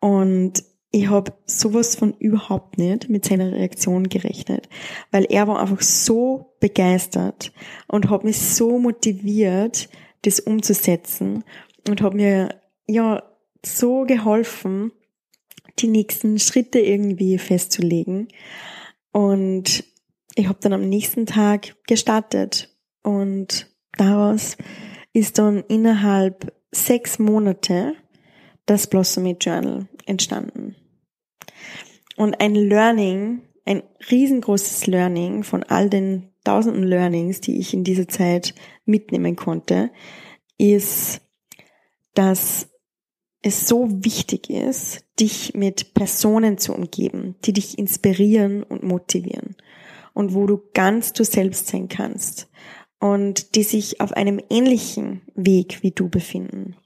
Und 0.00 0.64
ich 0.90 1.08
habe 1.08 1.32
sowas 1.46 1.94
von 1.94 2.12
überhaupt 2.14 2.78
nicht 2.78 3.08
mit 3.08 3.24
seiner 3.24 3.52
Reaktion 3.52 4.08
gerechnet, 4.08 4.68
weil 5.12 5.26
er 5.28 5.46
war 5.46 5.60
einfach 5.60 5.82
so 5.82 6.56
begeistert 6.58 7.52
und 7.86 8.10
hat 8.10 8.24
mich 8.24 8.38
so 8.38 8.80
motiviert, 8.80 9.88
das 10.22 10.40
umzusetzen 10.40 11.44
und 11.88 12.02
hat 12.02 12.14
mir 12.14 12.48
ja 12.88 13.22
so 13.66 14.04
geholfen, 14.04 14.92
die 15.78 15.88
nächsten 15.88 16.38
Schritte 16.38 16.78
irgendwie 16.78 17.38
festzulegen. 17.38 18.28
Und 19.12 19.84
ich 20.34 20.48
habe 20.48 20.58
dann 20.60 20.72
am 20.72 20.88
nächsten 20.88 21.26
Tag 21.26 21.76
gestartet 21.86 22.74
und 23.02 23.70
daraus 23.96 24.56
ist 25.12 25.38
dann 25.38 25.64
innerhalb 25.68 26.52
sechs 26.70 27.18
Monate 27.18 27.94
das 28.66 28.86
Blossom 28.88 29.26
Journal 29.40 29.88
entstanden. 30.04 30.76
Und 32.16 32.40
ein 32.40 32.54
Learning, 32.54 33.42
ein 33.64 33.82
riesengroßes 34.10 34.86
Learning 34.86 35.42
von 35.42 35.62
all 35.62 35.88
den 35.88 36.30
tausenden 36.44 36.84
Learnings, 36.84 37.40
die 37.40 37.58
ich 37.58 37.74
in 37.74 37.84
dieser 37.84 38.08
Zeit 38.08 38.54
mitnehmen 38.84 39.36
konnte, 39.36 39.90
ist, 40.58 41.20
dass 42.14 42.68
es 43.46 43.68
so 43.68 43.86
wichtig 44.04 44.50
ist, 44.50 45.04
dich 45.20 45.54
mit 45.54 45.94
Personen 45.94 46.58
zu 46.58 46.74
umgeben, 46.74 47.36
die 47.44 47.52
dich 47.52 47.78
inspirieren 47.78 48.62
und 48.62 48.82
motivieren 48.82 49.56
und 50.12 50.34
wo 50.34 50.46
du 50.46 50.60
ganz 50.74 51.12
du 51.12 51.24
selbst 51.24 51.68
sein 51.68 51.88
kannst 51.88 52.48
und 52.98 53.54
die 53.54 53.62
sich 53.62 54.00
auf 54.00 54.12
einem 54.12 54.40
ähnlichen 54.50 55.22
Weg 55.34 55.82
wie 55.82 55.92
du 55.92 56.08
befinden. 56.08 56.76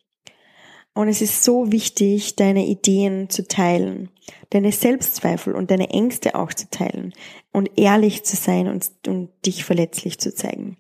Und 0.93 1.09
es 1.09 1.23
ist 1.23 1.45
so 1.45 1.73
wichtig, 1.73 2.37
deine 2.37 2.67
Ideen 2.67 3.31
zu 3.31 3.47
teilen, 3.47 4.11
deine 4.51 4.73
Selbstzweifel 4.73 5.55
und 5.55 5.71
deine 5.71 5.91
Ängste 5.91 6.35
auch 6.35 6.53
zu 6.53 6.69
teilen 6.69 7.15
und 7.53 7.71
ehrlich 7.79 8.25
zu 8.25 8.37
sein 8.37 8.69
und, 8.69 8.91
und 9.07 9.31
dich 9.47 9.65
verletzlich 9.65 10.19
zu 10.19 10.35
zeigen. 10.35 10.77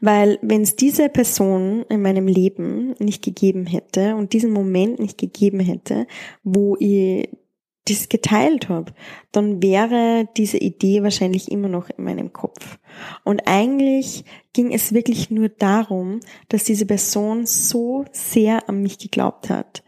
Weil 0.00 0.38
wenn 0.42 0.62
es 0.62 0.76
diese 0.76 1.08
Person 1.08 1.84
in 1.88 2.02
meinem 2.02 2.28
Leben 2.28 2.94
nicht 2.98 3.22
gegeben 3.22 3.66
hätte 3.66 4.14
und 4.14 4.32
diesen 4.32 4.52
Moment 4.52 4.98
nicht 4.98 5.18
gegeben 5.18 5.60
hätte, 5.60 6.06
wo 6.44 6.76
ich 6.78 7.28
das 7.88 8.08
geteilt 8.08 8.68
habe, 8.68 8.92
dann 9.32 9.62
wäre 9.62 10.28
diese 10.36 10.58
Idee 10.58 11.02
wahrscheinlich 11.02 11.50
immer 11.50 11.68
noch 11.68 11.88
in 11.88 12.04
meinem 12.04 12.32
Kopf. 12.32 12.78
Und 13.24 13.46
eigentlich 13.46 14.24
ging 14.52 14.72
es 14.72 14.92
wirklich 14.92 15.30
nur 15.30 15.48
darum, 15.48 16.20
dass 16.48 16.64
diese 16.64 16.86
Person 16.86 17.46
so 17.46 18.04
sehr 18.12 18.68
an 18.68 18.82
mich 18.82 18.98
geglaubt 18.98 19.50
hat. 19.50 19.84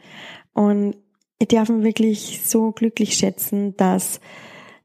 Und 0.54 0.96
ich 1.40 1.48
darf 1.48 1.68
mich 1.68 1.84
wirklich 1.84 2.40
so 2.44 2.72
glücklich 2.72 3.14
schätzen, 3.14 3.76
dass 3.76 4.20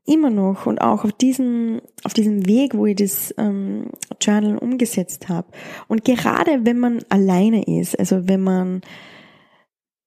immer 0.05 0.29
noch 0.29 0.65
und 0.65 0.79
auch 0.81 1.05
auf 1.05 1.13
diesem, 1.13 1.81
auf 2.03 2.13
diesem 2.13 2.45
Weg, 2.45 2.75
wo 2.75 2.85
ich 2.85 2.97
das 2.97 3.33
ähm, 3.37 3.91
Journal 4.19 4.57
umgesetzt 4.57 5.29
habe. 5.29 5.47
Und 5.87 6.03
gerade 6.03 6.65
wenn 6.65 6.79
man 6.79 6.99
alleine 7.09 7.63
ist, 7.63 7.97
also 7.97 8.27
wenn 8.27 8.41
man, 8.41 8.81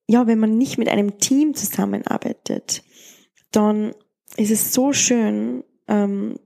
ja, 0.06 0.26
wenn 0.26 0.38
man 0.38 0.59
nicht 0.59 0.76
mit 0.78 0.88
einem 0.88 1.18
Team 1.18 1.54
zusammenarbeitet, 1.54 2.82
dann 3.52 3.94
ist 4.37 4.50
es 4.50 4.74
so 4.74 4.92
schön, 4.92 5.64
ähm, 5.88 6.38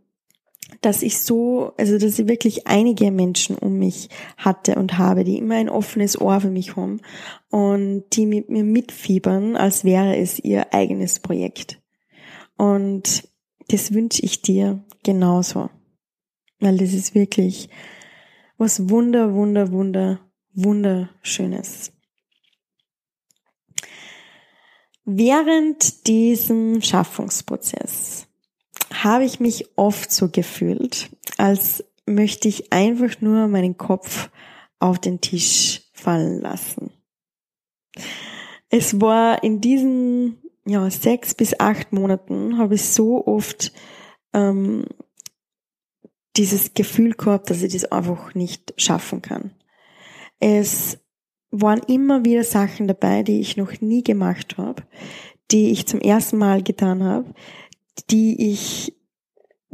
dass 0.80 1.02
ich 1.02 1.18
so, 1.18 1.72
also 1.76 1.98
dass 1.98 2.18
ich 2.18 2.28
wirklich 2.28 2.68
einige 2.68 3.10
Menschen 3.10 3.56
um 3.56 3.78
mich 3.78 4.08
hatte 4.36 4.76
und 4.76 4.96
habe, 4.96 5.24
die 5.24 5.38
immer 5.38 5.56
ein 5.56 5.68
offenes 5.68 6.20
Ohr 6.20 6.40
für 6.40 6.50
mich 6.50 6.76
haben 6.76 7.00
und 7.50 8.04
die 8.12 8.26
mit 8.26 8.48
mir 8.48 8.62
mitfiebern, 8.62 9.56
als 9.56 9.84
wäre 9.84 10.16
es 10.16 10.38
ihr 10.38 10.72
eigenes 10.72 11.18
Projekt. 11.18 11.80
Und 12.56 13.28
das 13.72 13.92
wünsche 13.92 14.22
ich 14.22 14.42
dir 14.42 14.84
genauso. 15.02 15.70
Weil 16.58 16.76
das 16.76 16.92
ist 16.92 17.14
wirklich 17.14 17.68
was 18.58 18.90
wunder, 18.90 19.32
wunder, 19.32 19.72
wunder, 19.72 20.20
wunderschönes. 20.52 21.92
Während 25.04 26.06
diesem 26.06 26.82
Schaffungsprozess 26.82 28.26
habe 28.92 29.24
ich 29.24 29.40
mich 29.40 29.78
oft 29.78 30.12
so 30.12 30.28
gefühlt, 30.28 31.10
als 31.38 31.84
möchte 32.06 32.48
ich 32.48 32.72
einfach 32.72 33.20
nur 33.20 33.48
meinen 33.48 33.78
Kopf 33.78 34.30
auf 34.78 34.98
den 34.98 35.20
Tisch 35.20 35.82
fallen 35.94 36.40
lassen. 36.40 36.92
Es 38.68 39.00
war 39.00 39.42
in 39.42 39.60
diesen 39.60 40.38
ja, 40.66 40.88
sechs 40.90 41.34
bis 41.34 41.58
acht 41.58 41.92
Monaten 41.92 42.58
habe 42.58 42.74
ich 42.74 42.84
so 42.84 43.26
oft 43.26 43.72
ähm, 44.32 44.84
dieses 46.36 46.74
Gefühl 46.74 47.12
gehabt, 47.12 47.50
dass 47.50 47.62
ich 47.62 47.72
das 47.72 47.90
einfach 47.90 48.34
nicht 48.34 48.74
schaffen 48.76 49.22
kann. 49.22 49.52
Es 50.38 50.98
waren 51.50 51.80
immer 51.88 52.24
wieder 52.24 52.44
Sachen 52.44 52.86
dabei, 52.86 53.22
die 53.22 53.40
ich 53.40 53.56
noch 53.56 53.80
nie 53.80 54.02
gemacht 54.02 54.56
habe, 54.56 54.82
die 55.50 55.70
ich 55.70 55.86
zum 55.86 56.00
ersten 56.00 56.38
Mal 56.38 56.62
getan 56.62 57.02
habe, 57.02 57.34
die 58.10 58.50
ich 58.52 58.96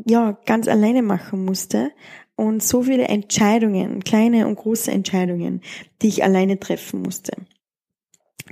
ja 0.07 0.33
ganz 0.46 0.68
alleine 0.68 1.03
machen 1.03 1.44
musste 1.44 1.92
und 2.35 2.62
so 2.62 2.83
viele 2.83 3.05
Entscheidungen, 3.05 4.03
kleine 4.05 4.46
und 4.46 4.57
große 4.57 4.90
Entscheidungen, 4.90 5.62
die 6.03 6.09
ich 6.09 6.25
alleine 6.25 6.59
treffen 6.59 7.03
musste. 7.03 7.33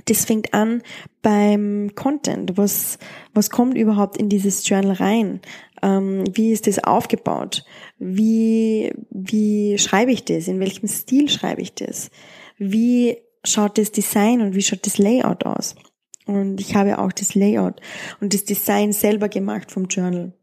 Das 0.05 0.25
fängt 0.25 0.53
an 0.53 0.81
beim 1.21 1.91
Content. 1.95 2.57
Was, 2.57 2.97
was 3.33 3.49
kommt 3.49 3.77
überhaupt 3.77 4.17
in 4.17 4.29
dieses 4.29 4.67
Journal 4.67 4.93
rein? 4.93 5.41
Ähm, 5.81 6.25
wie 6.33 6.51
ist 6.51 6.67
das 6.67 6.83
aufgebaut? 6.83 7.63
Wie, 7.97 8.91
wie 9.09 9.77
schreibe 9.77 10.11
ich 10.11 10.25
das? 10.25 10.47
In 10.47 10.59
welchem 10.59 10.87
Stil 10.87 11.29
schreibe 11.29 11.61
ich 11.61 11.73
das? 11.73 12.11
Wie 12.57 13.17
schaut 13.43 13.77
das 13.77 13.91
Design 13.91 14.41
und 14.41 14.55
wie 14.55 14.61
schaut 14.61 14.85
das 14.85 14.97
Layout 14.97 15.45
aus? 15.45 15.75
Und 16.25 16.59
ich 16.59 16.75
habe 16.75 16.99
auch 16.99 17.11
das 17.11 17.35
Layout 17.35 17.79
und 18.19 18.33
das 18.33 18.43
Design 18.45 18.91
selber 18.91 19.29
gemacht 19.29 19.71
vom 19.71 19.85
Journal 19.85 20.33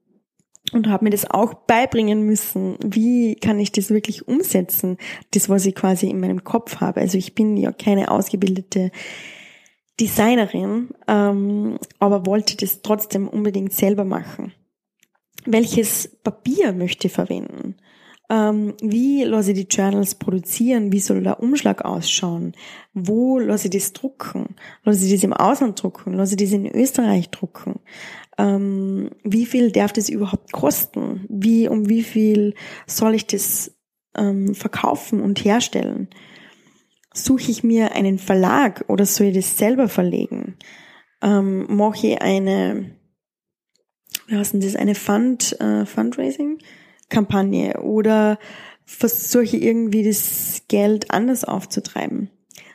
und 0.73 0.89
habe 0.89 1.05
mir 1.05 1.11
das 1.11 1.29
auch 1.29 1.55
beibringen 1.55 2.23
müssen. 2.23 2.77
Wie 2.83 3.35
kann 3.35 3.59
ich 3.59 3.73
das 3.73 3.91
wirklich 3.91 4.29
umsetzen? 4.29 4.97
Das, 5.33 5.49
was 5.49 5.67
ich 5.67 5.75
quasi 5.75 6.09
in 6.09 6.21
meinem 6.21 6.45
Kopf 6.45 6.77
habe. 6.81 7.01
Also 7.01 7.19
ich 7.19 7.35
bin 7.35 7.57
ja 7.57 7.73
keine 7.73 8.11
ausgebildete 8.11 8.91
Designerin, 10.01 10.91
ähm, 11.09 11.79
aber 11.99 12.27
wollte 12.27 12.57
das 12.57 12.83
trotzdem 12.83 13.29
unbedingt 13.29 13.73
selber 13.73 14.05
machen. 14.05 14.53
Welches 15.45 16.09
Papier 16.23 16.73
möchte 16.73 17.09
ich 17.09 17.13
verwenden? 17.13 17.77
Ähm, 18.31 18.75
wie 18.81 19.25
lasse 19.25 19.53
ich 19.53 19.67
die 19.67 19.77
Journals 19.77 20.15
produzieren? 20.15 20.93
Wie 20.93 21.01
soll 21.01 21.23
der 21.23 21.43
Umschlag 21.43 21.85
ausschauen? 21.85 22.55
Wo 22.95 23.39
lasse 23.39 23.69
ich 23.69 23.75
das 23.75 23.93
drucken? 23.93 24.57
Lasse 24.85 25.05
ich 25.05 25.13
das 25.13 25.25
im 25.25 25.33
Ausland 25.33 25.83
drucken? 25.83 26.15
Lasse 26.15 26.35
ich 26.35 26.43
das 26.43 26.53
in 26.53 26.67
Österreich 26.67 27.31
drucken? 27.31 27.81
Ähm, 28.39 29.11
wie 29.23 29.47
viel 29.47 29.71
darf 29.73 29.93
das 29.93 30.09
überhaupt 30.09 30.53
kosten? 30.53 31.27
Wie, 31.29 31.69
um 31.69 31.89
wie 31.89 32.03
viel 32.03 32.55
soll 32.87 33.15
ich 33.15 33.27
das 33.27 33.77
ähm, 34.17 34.55
verkaufen 34.55 35.21
und 35.21 35.45
herstellen? 35.45 36.09
Suche 37.13 37.51
ich 37.51 37.63
mir 37.63 37.93
einen 37.93 38.19
Verlag 38.19 38.85
oder 38.89 39.05
soll 39.05 39.29
ich 39.29 39.35
das 39.35 39.59
selber 39.59 39.89
verlegen? 39.89 40.57
Ähm, 41.21 41.67
mache 41.69 42.07
ich 42.07 42.23
eine, 42.23 42.97
wie 44.27 44.37
heißt 44.37 44.55
denn 44.55 44.61
das, 44.61 44.77
eine 44.77 44.95
Fund, 44.95 45.61
äh, 45.61 45.85
Fundraising-Kampagne 47.13 47.81
oder 47.83 48.39
versuche 48.85 49.57
irgendwie 49.57 50.03
das 50.03 50.63
Geld 50.69 51.11
anders 51.11 51.45
aufzutreiben? 51.45 52.31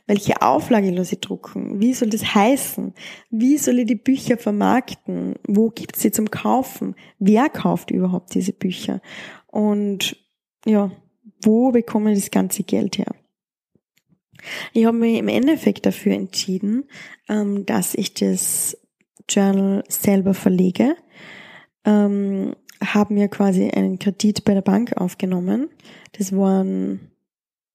Welche 0.06 0.41
Auflage 0.41 0.89
lasse 0.91 1.15
ich 1.15 1.21
drucken? 1.21 1.82
Wie 1.82 1.93
soll 1.93 2.10
das 2.10 2.34
heißen? 2.34 2.93
Wie 3.30 3.58
soll 3.58 3.80
ich 3.80 3.88
die 3.88 3.95
Bücher 3.95 4.38
vermarkten? 4.38 5.36
Wo 5.45 5.69
gibt 5.69 5.97
es 5.97 6.02
sie 6.02 6.12
zum 6.12 6.32
Kaufen? 6.32 6.95
Wer 7.19 7.50
kauft 7.50 7.91
überhaupt 7.91 8.34
diese 8.34 8.54
Bücher? 8.54 9.02
Und 9.47 10.15
ja, 10.65 10.91
wo 11.43 11.71
bekomme 11.71 12.13
ich 12.13 12.19
das 12.19 12.32
ganze 12.32 12.63
Geld 12.63 12.97
her? 12.97 13.13
Ich 14.71 14.86
habe 14.86 14.97
mich 14.97 15.17
im 15.17 15.28
Endeffekt 15.28 15.86
dafür 15.86 16.13
entschieden, 16.13 16.86
ähm, 17.28 17.65
dass 17.65 17.93
ich 17.93 18.13
das 18.13 18.78
Journal 19.30 19.84
selber 19.89 20.34
verlege. 20.34 20.95
Ähm, 22.81 22.93
habe 22.93 23.13
mir 23.13 23.27
quasi 23.27 23.69
einen 23.69 23.99
Kredit 23.99 24.43
bei 24.43 24.53
der 24.53 24.61
Bank 24.61 24.97
aufgenommen. 24.97 25.69
Das 26.17 26.31
waren 26.35 27.11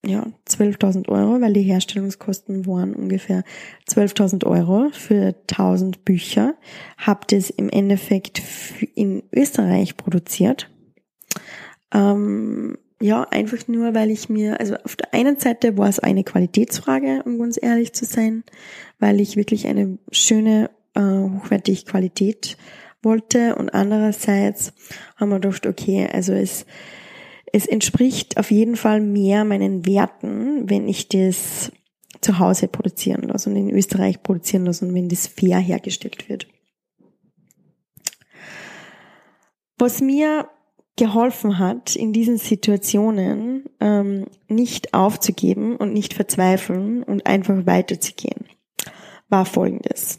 ja, 0.05 0.27
12.000 0.49 1.09
Euro, 1.09 1.41
weil 1.41 1.53
die 1.53 1.63
Herstellungskosten 1.63 2.67
waren 2.67 2.95
ungefähr 2.95 3.45
12.000 3.89 4.45
Euro 4.47 4.91
für 4.93 5.35
1000 5.51 6.05
Bücher. 6.05 6.55
Hab 6.99 7.29
das 7.29 7.51
im 7.51 7.69
Endeffekt 7.69 8.43
in 8.95 9.23
Österreich 9.33 9.97
produziert. 9.97 10.69
Ähm, 11.95 12.79
ja, 13.01 13.27
einfach 13.31 13.69
nur, 13.69 13.95
weil 13.95 14.11
ich 14.11 14.29
mir, 14.29 14.59
also 14.59 14.77
auf 14.77 14.97
der 14.97 15.15
einen 15.15 15.39
Seite 15.39 15.77
war 15.79 15.89
es 15.89 15.99
eine 15.99 16.25
Qualitätsfrage, 16.25 17.23
um 17.25 17.39
ganz 17.39 17.59
ehrlich 17.61 17.93
zu 17.93 18.05
sein, 18.05 18.45
weil 18.99 19.21
ich 19.21 19.37
wirklich 19.37 19.67
eine 19.67 19.99
schöne, 20.11 20.71
äh, 20.95 21.01
hochwertige 21.01 21.85
Qualität 21.85 22.57
wollte 23.03 23.57
und 23.57 23.71
andererseits 23.75 24.73
haben 25.17 25.31
wir 25.31 25.41
gedacht, 25.41 25.67
okay, 25.67 26.09
also 26.13 26.33
es 26.33 26.67
es 27.53 27.67
entspricht 27.67 28.39
auf 28.39 28.51
jeden 28.51 28.77
Fall 28.77 29.01
mehr 29.01 29.45
meinen 29.45 29.85
Werten, 29.87 30.69
wenn 30.71 30.89
ich 30.89 31.09
das 31.09 31.71
zu 32.23 32.39
Hause 32.39 32.67
produzieren 32.69 33.23
lasse 33.23 33.51
und 33.51 33.57
in 33.57 33.71
Österreich 33.71 34.23
produzieren 34.23 34.65
lasse 34.65 34.87
und 34.87 34.95
wenn 34.95 35.09
das 35.09 35.27
fair 35.27 35.59
hergestellt 35.59 36.29
wird. 36.29 36.49
Was 39.79 40.01
mir 40.01 40.49
geholfen 40.97 41.59
hat, 41.59 41.97
in 41.97 42.13
diesen 42.13 42.39
Situationen 42.39 43.65
ähm, 43.81 44.27
nicht 44.49 44.95
aufzugeben 44.95 45.77
und 45.77 45.93
nicht 45.93 46.15
verzweifeln 46.15 47.03
und 47.03 47.27
einfach 47.27 47.67
weiterzugehen, 47.67 48.47
war 49.29 49.45
folgendes. 49.45 50.19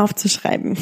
Aufzuschreiben. 0.00 0.78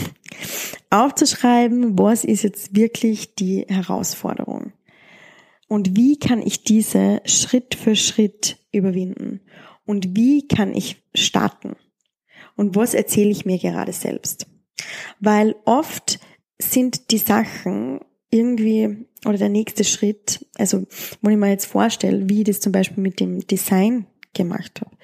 Aufzuschreiben, 0.91 1.99
was 1.99 2.25
ist 2.25 2.45
jetzt 2.45 2.77
wirklich 2.77 3.35
die 3.35 3.67
Herausforderung? 3.69 4.73
Und 5.67 5.97
wie 5.97 6.19
kann 6.19 6.41
ich 6.41 6.63
diese 6.63 7.21
Schritt 7.25 7.75
für 7.75 7.97
Schritt 7.97 8.59
überwinden? 8.73 9.41
Und 9.85 10.17
wie 10.17 10.47
kann 10.47 10.73
ich 10.75 11.03
starten? 11.15 11.77
Und 12.57 12.77
was 12.77 12.95
erzähle 12.95 13.31
ich 13.31 13.45
mir 13.45 13.59
gerade 13.59 13.93
selbst? 13.93 14.47
Weil 15.21 15.57
oft 15.65 16.21
sind 16.61 17.11
die 17.11 17.19
Sachen 17.19 18.01
irgendwie, 18.31 19.07
oder 19.25 19.39
der 19.39 19.49
nächste 19.49 19.85
Schritt, 19.85 20.47
also 20.57 20.87
wenn 21.23 21.33
ich 21.33 21.39
mir 21.39 21.51
jetzt 21.51 21.67
vorstelle, 21.67 22.29
wie 22.29 22.41
ich 22.41 22.47
das 22.47 22.61
zum 22.61 22.73
Beispiel 22.73 23.03
mit 23.03 23.21
dem 23.21 23.47
Design 23.47 24.07
gemacht 24.35 24.81
habe, 24.81 24.97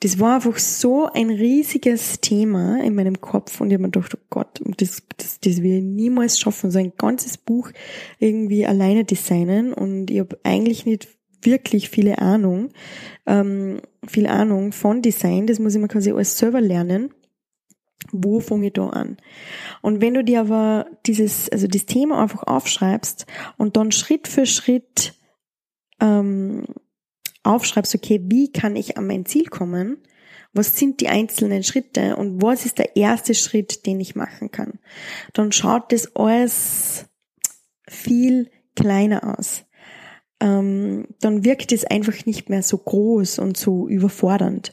das 0.00 0.18
war 0.18 0.36
einfach 0.36 0.58
so 0.58 1.06
ein 1.06 1.30
riesiges 1.30 2.20
Thema 2.20 2.82
in 2.82 2.94
meinem 2.94 3.20
Kopf 3.20 3.60
und 3.60 3.68
ich 3.68 3.74
habe 3.74 3.82
mir 3.82 3.90
gedacht, 3.90 4.14
oh 4.16 4.24
Gott, 4.30 4.60
das, 4.78 5.02
das, 5.16 5.40
das 5.40 5.62
will 5.62 5.78
ich 5.78 5.82
niemals 5.82 6.38
schaffen, 6.38 6.70
so 6.70 6.78
ein 6.78 6.92
ganzes 6.96 7.38
Buch 7.38 7.70
irgendwie 8.18 8.66
alleine 8.66 9.04
designen 9.04 9.72
und 9.72 10.10
ich 10.10 10.20
habe 10.20 10.38
eigentlich 10.42 10.86
nicht 10.86 11.08
wirklich 11.42 11.90
viele 11.90 12.18
Ahnung, 12.18 12.70
ähm, 13.26 13.80
viel 14.06 14.26
Ahnung 14.26 14.72
von 14.72 15.02
Design, 15.02 15.46
das 15.46 15.58
muss 15.58 15.74
ich 15.74 15.80
mir 15.80 15.88
quasi 15.88 16.12
alles 16.12 16.36
selber 16.36 16.60
lernen. 16.60 17.10
Wo 18.12 18.40
fange 18.40 18.68
ich 18.68 18.72
da 18.74 18.88
an? 18.88 19.16
Und 19.82 20.00
wenn 20.00 20.14
du 20.14 20.22
dir 20.22 20.40
aber 20.40 20.86
dieses, 21.06 21.48
also 21.48 21.66
das 21.66 21.86
Thema 21.86 22.22
einfach 22.22 22.44
aufschreibst 22.44 23.26
und 23.56 23.76
dann 23.76 23.90
Schritt 23.90 24.28
für 24.28 24.46
Schritt 24.46 25.14
ähm, 26.00 26.66
aufschreibst, 27.46 27.94
okay, 27.94 28.20
wie 28.24 28.52
kann 28.52 28.76
ich 28.76 28.96
an 28.96 29.06
mein 29.06 29.24
Ziel 29.26 29.46
kommen? 29.46 29.98
Was 30.52 30.76
sind 30.76 31.00
die 31.00 31.08
einzelnen 31.08 31.62
Schritte 31.62 32.16
und 32.16 32.42
was 32.42 32.64
ist 32.64 32.78
der 32.78 32.96
erste 32.96 33.34
Schritt, 33.34 33.86
den 33.86 34.00
ich 34.00 34.16
machen 34.16 34.50
kann? 34.50 34.78
Dann 35.32 35.52
schaut 35.52 35.92
das 35.92 36.14
alles 36.16 37.06
viel 37.88 38.50
kleiner 38.74 39.38
aus. 39.38 39.64
Ähm, 40.40 41.08
dann 41.20 41.44
wirkt 41.44 41.72
es 41.72 41.84
einfach 41.84 42.26
nicht 42.26 42.48
mehr 42.48 42.62
so 42.62 42.78
groß 42.78 43.38
und 43.38 43.56
so 43.56 43.88
überfordernd. 43.88 44.72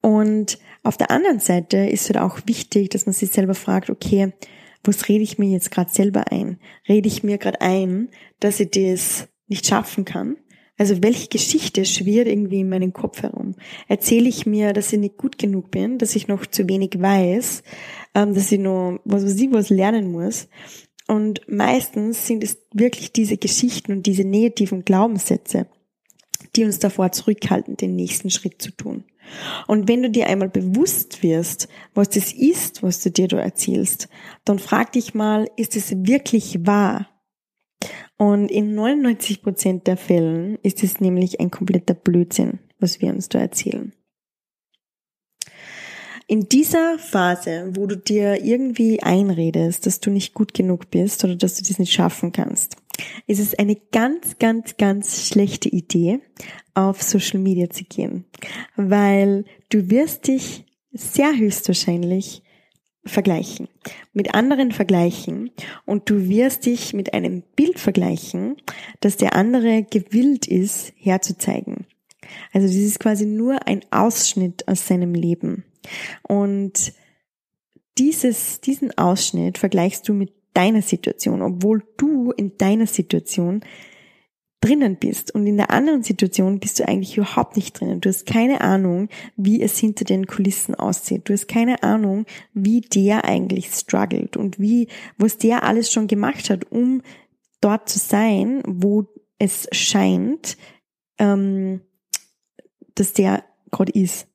Und 0.00 0.58
auf 0.82 0.96
der 0.96 1.10
anderen 1.10 1.40
Seite 1.40 1.78
ist 1.78 2.02
es 2.02 2.14
halt 2.14 2.24
auch 2.24 2.40
wichtig, 2.46 2.90
dass 2.90 3.06
man 3.06 3.12
sich 3.12 3.30
selber 3.30 3.54
fragt, 3.54 3.90
okay, 3.90 4.32
was 4.82 5.08
rede 5.08 5.24
ich 5.24 5.38
mir 5.38 5.50
jetzt 5.50 5.70
gerade 5.70 5.90
selber 5.90 6.32
ein? 6.32 6.58
Rede 6.88 7.08
ich 7.08 7.22
mir 7.22 7.38
gerade 7.38 7.60
ein, 7.60 8.08
dass 8.40 8.60
ich 8.60 8.70
das 8.70 9.28
nicht 9.46 9.66
schaffen 9.66 10.04
kann? 10.04 10.36
Also 10.80 11.02
welche 11.02 11.28
Geschichte 11.28 11.84
schwirrt 11.84 12.26
irgendwie 12.26 12.60
in 12.60 12.70
meinem 12.70 12.94
Kopf 12.94 13.22
herum? 13.22 13.54
Erzähle 13.86 14.30
ich 14.30 14.46
mir, 14.46 14.72
dass 14.72 14.90
ich 14.94 14.98
nicht 14.98 15.18
gut 15.18 15.36
genug 15.36 15.70
bin, 15.70 15.98
dass 15.98 16.16
ich 16.16 16.26
noch 16.26 16.46
zu 16.46 16.70
wenig 16.70 16.98
weiß, 16.98 17.62
ähm, 18.14 18.32
dass 18.32 18.50
ich 18.50 18.58
noch 18.58 18.98
was 19.04 19.22
weiß 19.22 19.38
ich 19.38 19.52
was 19.52 19.68
lernen 19.68 20.10
muss? 20.10 20.48
Und 21.06 21.42
meistens 21.46 22.26
sind 22.26 22.42
es 22.42 22.56
wirklich 22.72 23.12
diese 23.12 23.36
Geschichten 23.36 23.92
und 23.92 24.06
diese 24.06 24.24
negativen 24.24 24.82
Glaubenssätze, 24.86 25.66
die 26.56 26.64
uns 26.64 26.78
davor 26.78 27.12
zurückhalten, 27.12 27.76
den 27.76 27.94
nächsten 27.94 28.30
Schritt 28.30 28.62
zu 28.62 28.70
tun. 28.70 29.04
Und 29.66 29.86
wenn 29.86 30.02
du 30.02 30.08
dir 30.08 30.28
einmal 30.28 30.48
bewusst 30.48 31.22
wirst, 31.22 31.68
was 31.92 32.08
das 32.08 32.32
ist, 32.32 32.82
was 32.82 33.02
du 33.02 33.10
dir 33.10 33.28
da 33.28 33.38
erzählst, 33.38 34.08
dann 34.46 34.58
frag 34.58 34.92
dich 34.92 35.12
mal, 35.12 35.46
ist 35.58 35.76
es 35.76 35.90
wirklich 36.06 36.66
wahr? 36.66 37.06
Und 38.20 38.50
in 38.50 38.74
99 38.74 39.40
Prozent 39.40 39.86
der 39.86 39.96
Fällen 39.96 40.58
ist 40.62 40.84
es 40.84 41.00
nämlich 41.00 41.40
ein 41.40 41.50
kompletter 41.50 41.94
Blödsinn, 41.94 42.58
was 42.78 43.00
wir 43.00 43.08
uns 43.14 43.30
da 43.30 43.38
erzählen. 43.38 43.94
In 46.26 46.46
dieser 46.46 46.98
Phase, 46.98 47.70
wo 47.72 47.86
du 47.86 47.96
dir 47.96 48.44
irgendwie 48.44 49.02
einredest, 49.02 49.86
dass 49.86 50.00
du 50.00 50.10
nicht 50.10 50.34
gut 50.34 50.52
genug 50.52 50.90
bist 50.90 51.24
oder 51.24 51.34
dass 51.34 51.54
du 51.54 51.62
das 51.66 51.78
nicht 51.78 51.94
schaffen 51.94 52.30
kannst, 52.30 52.76
ist 53.26 53.40
es 53.40 53.58
eine 53.58 53.76
ganz, 53.90 54.38
ganz, 54.38 54.76
ganz 54.76 55.26
schlechte 55.26 55.70
Idee, 55.70 56.20
auf 56.74 57.02
Social 57.02 57.40
Media 57.40 57.70
zu 57.70 57.84
gehen, 57.84 58.26
weil 58.76 59.46
du 59.70 59.88
wirst 59.88 60.26
dich 60.26 60.66
sehr 60.92 61.34
höchstwahrscheinlich 61.34 62.42
vergleichen, 63.04 63.68
mit 64.12 64.34
anderen 64.34 64.72
vergleichen 64.72 65.50
und 65.86 66.10
du 66.10 66.28
wirst 66.28 66.66
dich 66.66 66.92
mit 66.92 67.14
einem 67.14 67.42
Bild 67.56 67.78
vergleichen, 67.78 68.56
das 69.00 69.16
der 69.16 69.34
andere 69.34 69.84
gewillt 69.84 70.46
ist 70.46 70.92
herzuzeigen. 70.96 71.86
Also 72.52 72.66
das 72.66 72.76
ist 72.76 73.00
quasi 73.00 73.26
nur 73.26 73.66
ein 73.66 73.80
Ausschnitt 73.90 74.68
aus 74.68 74.86
seinem 74.86 75.14
Leben. 75.14 75.64
Und 76.22 76.92
dieses, 77.98 78.60
diesen 78.60 78.96
Ausschnitt 78.96 79.58
vergleichst 79.58 80.08
du 80.08 80.12
mit 80.12 80.32
deiner 80.54 80.82
Situation, 80.82 81.42
obwohl 81.42 81.82
du 81.96 82.32
in 82.32 82.56
deiner 82.58 82.86
Situation 82.86 83.62
drinnen 84.60 84.96
bist 84.96 85.34
und 85.34 85.46
in 85.46 85.56
der 85.56 85.70
anderen 85.70 86.02
Situation 86.02 86.60
bist 86.60 86.78
du 86.78 86.86
eigentlich 86.86 87.16
überhaupt 87.16 87.56
nicht 87.56 87.78
drinnen. 87.78 88.00
Du 88.00 88.08
hast 88.08 88.26
keine 88.26 88.60
Ahnung, 88.60 89.08
wie 89.36 89.62
es 89.62 89.78
hinter 89.78 90.04
den 90.04 90.26
Kulissen 90.26 90.74
aussieht. 90.74 91.28
Du 91.28 91.32
hast 91.32 91.48
keine 91.48 91.82
Ahnung, 91.82 92.26
wie 92.52 92.82
der 92.82 93.24
eigentlich 93.24 93.70
struggelt 93.70 94.36
und 94.36 94.60
wie, 94.60 94.88
was 95.16 95.38
der 95.38 95.62
alles 95.62 95.90
schon 95.90 96.08
gemacht 96.08 96.50
hat, 96.50 96.70
um 96.70 97.02
dort 97.60 97.88
zu 97.88 97.98
sein, 97.98 98.62
wo 98.66 99.06
es 99.38 99.66
scheint, 99.72 100.58
ähm, 101.18 101.80
dass 102.94 103.14
der 103.14 103.44
gerade 103.70 103.92
ist. 103.92 104.26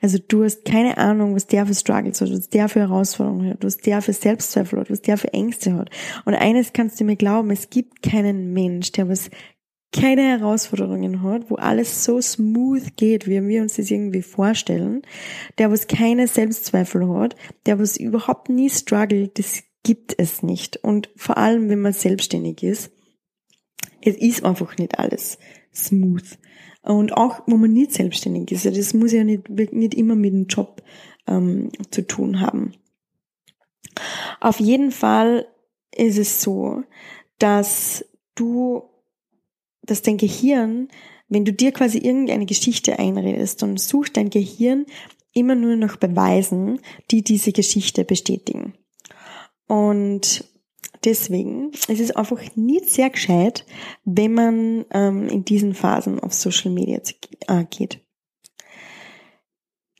Also 0.00 0.18
du 0.18 0.42
hast 0.42 0.64
keine 0.64 0.98
Ahnung, 0.98 1.34
was 1.34 1.46
der 1.46 1.66
für 1.66 1.74
Struggles 1.74 2.20
hat, 2.20 2.30
was 2.30 2.48
der 2.48 2.68
für 2.68 2.80
Herausforderungen 2.80 3.50
hat, 3.50 3.64
was 3.64 3.76
der 3.76 4.02
für 4.02 4.12
Selbstzweifel 4.12 4.80
hat, 4.80 4.90
was 4.90 5.02
der 5.02 5.16
für 5.16 5.32
Ängste 5.32 5.74
hat. 5.74 5.90
Und 6.24 6.34
eines 6.34 6.72
kannst 6.72 7.00
du 7.00 7.04
mir 7.04 7.16
glauben, 7.16 7.50
es 7.50 7.70
gibt 7.70 8.02
keinen 8.02 8.52
Mensch, 8.52 8.92
der 8.92 9.08
was 9.08 9.30
keine 9.92 10.22
Herausforderungen 10.22 11.22
hat, 11.22 11.50
wo 11.50 11.56
alles 11.56 12.04
so 12.04 12.20
smooth 12.20 12.96
geht, 12.96 13.26
wie 13.26 13.46
wir 13.46 13.62
uns 13.62 13.76
das 13.76 13.90
irgendwie 13.90 14.22
vorstellen, 14.22 15.02
der 15.58 15.70
was 15.70 15.86
keine 15.86 16.26
Selbstzweifel 16.26 17.08
hat, 17.08 17.36
der 17.66 17.78
was 17.78 17.96
überhaupt 17.96 18.48
nie 18.48 18.70
struggelt, 18.70 19.38
das 19.38 19.62
gibt 19.82 20.14
es 20.18 20.42
nicht. 20.42 20.78
Und 20.78 21.10
vor 21.16 21.36
allem, 21.36 21.68
wenn 21.68 21.80
man 21.80 21.92
selbstständig 21.92 22.62
ist, 22.62 22.90
es 24.00 24.16
ist 24.16 24.44
einfach 24.44 24.76
nicht 24.78 24.98
alles 24.98 25.38
smooth. 25.74 26.38
Und 26.82 27.12
auch, 27.12 27.42
wo 27.46 27.56
man 27.56 27.72
nicht 27.72 27.92
selbstständig 27.92 28.50
ist. 28.50 28.66
Das 28.66 28.94
muss 28.94 29.12
ja 29.12 29.22
nicht, 29.22 29.48
nicht 29.48 29.94
immer 29.94 30.16
mit 30.16 30.32
dem 30.32 30.46
Job 30.46 30.82
ähm, 31.28 31.70
zu 31.90 32.06
tun 32.06 32.40
haben. 32.40 32.74
Auf 34.40 34.58
jeden 34.58 34.90
Fall 34.90 35.46
ist 35.94 36.18
es 36.18 36.42
so, 36.42 36.82
dass 37.38 38.04
du, 38.34 38.82
dass 39.82 40.02
dein 40.02 40.16
Gehirn, 40.16 40.88
wenn 41.28 41.44
du 41.44 41.52
dir 41.52 41.72
quasi 41.72 41.98
irgendeine 41.98 42.46
Geschichte 42.46 42.98
einredest, 42.98 43.62
dann 43.62 43.76
sucht 43.76 44.16
dein 44.16 44.30
Gehirn 44.30 44.86
immer 45.34 45.54
nur 45.54 45.76
nach 45.76 45.96
Beweisen, 45.96 46.80
die 47.10 47.22
diese 47.22 47.52
Geschichte 47.52 48.04
bestätigen. 48.04 48.74
Und 49.66 50.44
deswegen 51.04 51.70
ist 51.88 52.00
es 52.00 52.10
einfach 52.10 52.40
nicht 52.54 52.90
sehr 52.90 53.10
gescheit, 53.10 53.64
wenn 54.04 54.34
man 54.34 54.84
ähm, 54.90 55.28
in 55.28 55.44
diesen 55.44 55.74
Phasen 55.74 56.20
auf 56.20 56.34
Social 56.34 56.70
Media 56.70 57.00
äh, 57.48 57.64
geht. 57.64 58.00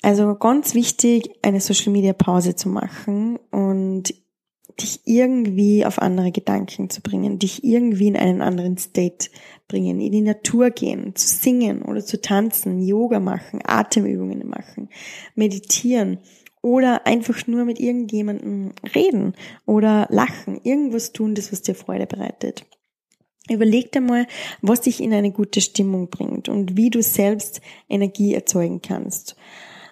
Also 0.02 0.34
ganz 0.34 0.74
wichtig, 0.74 1.30
eine 1.42 1.60
Social 1.60 1.92
Media 1.92 2.12
Pause 2.12 2.56
zu 2.56 2.68
machen 2.68 3.38
und 3.50 4.12
dich 4.80 5.00
irgendwie 5.04 5.84
auf 5.84 6.00
andere 6.00 6.32
Gedanken 6.32 6.90
zu 6.90 7.00
bringen, 7.00 7.38
dich 7.38 7.64
irgendwie 7.64 8.08
in 8.08 8.16
einen 8.16 8.42
anderen 8.42 8.78
State 8.78 9.30
bringen, 9.68 10.00
in 10.00 10.12
die 10.12 10.20
Natur 10.20 10.70
gehen, 10.70 11.14
zu 11.14 11.28
singen 11.28 11.82
oder 11.82 12.04
zu 12.04 12.20
tanzen, 12.20 12.82
Yoga 12.82 13.20
machen, 13.20 13.60
Atemübungen 13.64 14.48
machen, 14.48 14.88
meditieren 15.34 16.18
oder 16.62 17.06
einfach 17.06 17.46
nur 17.46 17.64
mit 17.64 17.80
irgendjemandem 17.80 18.72
reden 18.94 19.34
oder 19.66 20.06
lachen, 20.10 20.60
irgendwas 20.62 21.12
tun, 21.12 21.34
das 21.34 21.52
was 21.52 21.62
dir 21.62 21.74
Freude 21.74 22.06
bereitet. 22.06 22.64
Überleg 23.50 23.90
dir 23.90 24.00
mal, 24.00 24.26
was 24.60 24.82
dich 24.82 25.00
in 25.00 25.12
eine 25.12 25.32
gute 25.32 25.60
Stimmung 25.60 26.08
bringt 26.08 26.48
und 26.48 26.76
wie 26.76 26.90
du 26.90 27.02
selbst 27.02 27.60
Energie 27.88 28.34
erzeugen 28.34 28.80
kannst. 28.80 29.36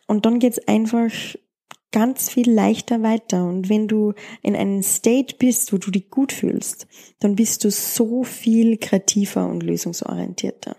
Und 0.07 0.25
dann 0.25 0.39
geht's 0.39 0.67
einfach 0.69 1.11
ganz 1.93 2.31
viel 2.31 2.51
leichter 2.51 3.03
weiter. 3.03 3.45
Und 3.45 3.69
wenn 3.69 3.89
du 3.89 4.15
in 4.43 4.55
einem 4.55 4.83
State 4.83 5.37
bist, 5.39 5.73
wo 5.73 5.79
du 5.79 5.91
dich 5.91 6.11
gut 6.11 6.33
fühlst, 6.33 6.87
dann 7.19 7.37
bist 7.37 7.65
du 7.65 7.71
so 7.71 8.23
viel 8.23 8.79
kreativer 8.79 9.47
und 9.47 9.63
lösungsorientierter. 9.63 10.77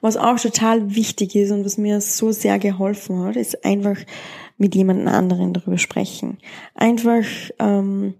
Was 0.00 0.16
auch 0.16 0.38
total 0.38 0.94
wichtig 0.94 1.34
ist 1.34 1.50
und 1.50 1.64
was 1.64 1.78
mir 1.78 2.00
so 2.00 2.30
sehr 2.30 2.58
geholfen 2.58 3.20
hat, 3.24 3.36
ist 3.36 3.64
einfach 3.64 3.96
mit 4.58 4.74
jemand 4.74 5.06
anderen 5.08 5.52
darüber 5.52 5.78
sprechen. 5.78 6.38
Einfach 6.74 7.24
ähm, 7.58 8.14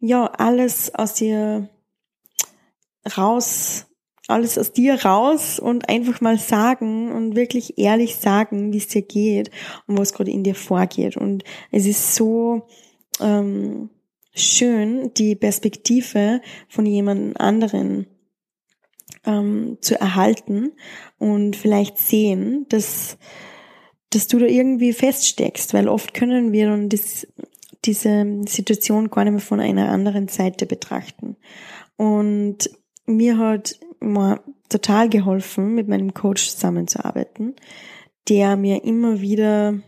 ja 0.00 0.26
alles 0.26 0.94
aus 0.94 1.14
dir 1.14 1.68
raus, 3.16 3.86
alles 4.26 4.56
aus 4.56 4.72
dir 4.72 5.04
raus 5.04 5.58
und 5.58 5.88
einfach 5.88 6.20
mal 6.20 6.38
sagen 6.38 7.12
und 7.12 7.36
wirklich 7.36 7.78
ehrlich 7.78 8.16
sagen, 8.16 8.72
wie 8.72 8.78
es 8.78 8.88
dir 8.88 9.02
geht 9.02 9.50
und 9.86 9.98
was 9.98 10.14
gerade 10.14 10.30
in 10.30 10.42
dir 10.42 10.54
vorgeht. 10.54 11.16
Und 11.16 11.44
es 11.70 11.86
ist 11.86 12.14
so 12.14 12.66
ähm, 13.20 13.90
schön, 14.34 15.12
die 15.14 15.34
Perspektive 15.34 16.40
von 16.68 16.86
jemand 16.86 17.38
anderen 17.38 18.06
ähm, 19.26 19.78
zu 19.80 19.98
erhalten 20.00 20.72
und 21.18 21.56
vielleicht 21.56 21.98
sehen, 21.98 22.66
dass, 22.70 23.18
dass 24.10 24.26
du 24.26 24.38
da 24.38 24.46
irgendwie 24.46 24.92
feststeckst, 24.92 25.74
weil 25.74 25.88
oft 25.88 26.14
können 26.14 26.52
wir 26.52 26.68
dann 26.68 26.88
das, 26.88 27.26
diese 27.84 28.40
Situation 28.48 29.10
gar 29.10 29.24
nicht 29.24 29.32
mehr 29.32 29.40
von 29.40 29.60
einer 29.60 29.90
anderen 29.90 30.28
Seite 30.28 30.66
betrachten. 30.66 31.36
Und 31.96 32.70
mir 33.06 33.38
hat 33.38 33.78
immer 34.00 34.40
total 34.68 35.08
geholfen, 35.08 35.74
mit 35.74 35.88
meinem 35.88 36.14
Coach 36.14 36.50
zusammenzuarbeiten, 36.50 37.54
der 38.28 38.56
mir 38.56 38.84
immer 38.84 39.20
wieder, 39.20 39.80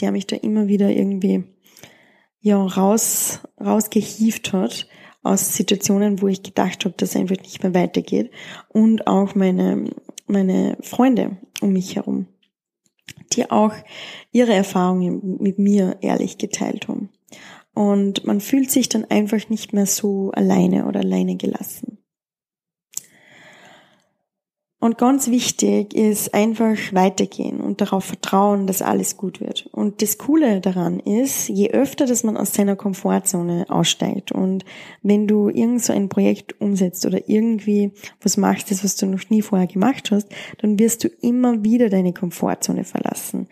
der 0.00 0.12
mich 0.12 0.26
da 0.26 0.36
immer 0.36 0.68
wieder 0.68 0.90
irgendwie 0.90 1.44
ja 2.40 2.62
raus 2.62 3.40
rausgehieft 3.60 4.52
hat 4.52 4.86
aus 5.22 5.54
Situationen, 5.54 6.22
wo 6.22 6.28
ich 6.28 6.42
gedacht 6.42 6.84
habe, 6.84 6.94
dass 6.96 7.10
es 7.10 7.16
einfach 7.16 7.36
nicht 7.36 7.62
mehr 7.62 7.74
weitergeht 7.74 8.30
und 8.68 9.06
auch 9.06 9.34
meine, 9.34 9.90
meine 10.26 10.78
Freunde 10.80 11.36
um 11.60 11.72
mich 11.72 11.96
herum, 11.96 12.26
die 13.32 13.50
auch 13.50 13.74
ihre 14.30 14.54
Erfahrungen 14.54 15.38
mit 15.40 15.58
mir 15.58 15.98
ehrlich 16.00 16.38
geteilt 16.38 16.88
haben. 16.88 17.10
Und 17.74 18.24
man 18.24 18.40
fühlt 18.40 18.70
sich 18.70 18.88
dann 18.88 19.04
einfach 19.04 19.48
nicht 19.50 19.72
mehr 19.72 19.86
so 19.86 20.30
alleine 20.32 20.86
oder 20.86 21.00
alleine 21.00 21.36
gelassen. 21.36 21.98
Und 24.80 24.96
ganz 24.96 25.28
wichtig 25.28 25.92
ist 25.92 26.34
einfach 26.34 26.76
weitergehen 26.92 27.60
und 27.60 27.80
darauf 27.80 28.04
vertrauen, 28.04 28.68
dass 28.68 28.80
alles 28.80 29.16
gut 29.16 29.40
wird. 29.40 29.66
Und 29.72 30.02
das 30.02 30.18
Coole 30.18 30.60
daran 30.60 31.00
ist, 31.00 31.48
je 31.48 31.70
öfter, 31.70 32.06
dass 32.06 32.22
man 32.22 32.36
aus 32.36 32.54
seiner 32.54 32.76
Komfortzone 32.76 33.66
aussteigt 33.68 34.30
und 34.30 34.64
wenn 35.02 35.26
du 35.26 35.48
irgend 35.48 35.82
so 35.82 35.92
ein 35.92 36.08
Projekt 36.08 36.60
umsetzt 36.60 37.04
oder 37.06 37.28
irgendwie 37.28 37.92
was 38.20 38.36
machst, 38.36 38.70
das 38.70 38.84
was 38.84 38.94
du 38.94 39.06
noch 39.06 39.28
nie 39.30 39.42
vorher 39.42 39.66
gemacht 39.66 40.12
hast, 40.12 40.28
dann 40.58 40.78
wirst 40.78 41.02
du 41.02 41.08
immer 41.08 41.64
wieder 41.64 41.88
deine 41.88 42.12
Komfortzone 42.12 42.84
verlassen. 42.84 43.48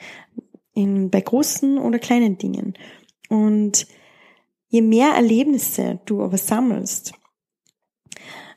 In, 0.75 1.11
bei 1.11 1.23
großen 1.23 1.79
oder 1.79 1.99
kleinen 1.99 2.39
Dingen. 2.39 2.75
Und 3.29 3.89
je 4.69 4.81
mehr 4.81 5.09
Erlebnisse 5.17 5.99
du 6.05 6.23
aber 6.23 6.39
sammelst, 6.39 7.15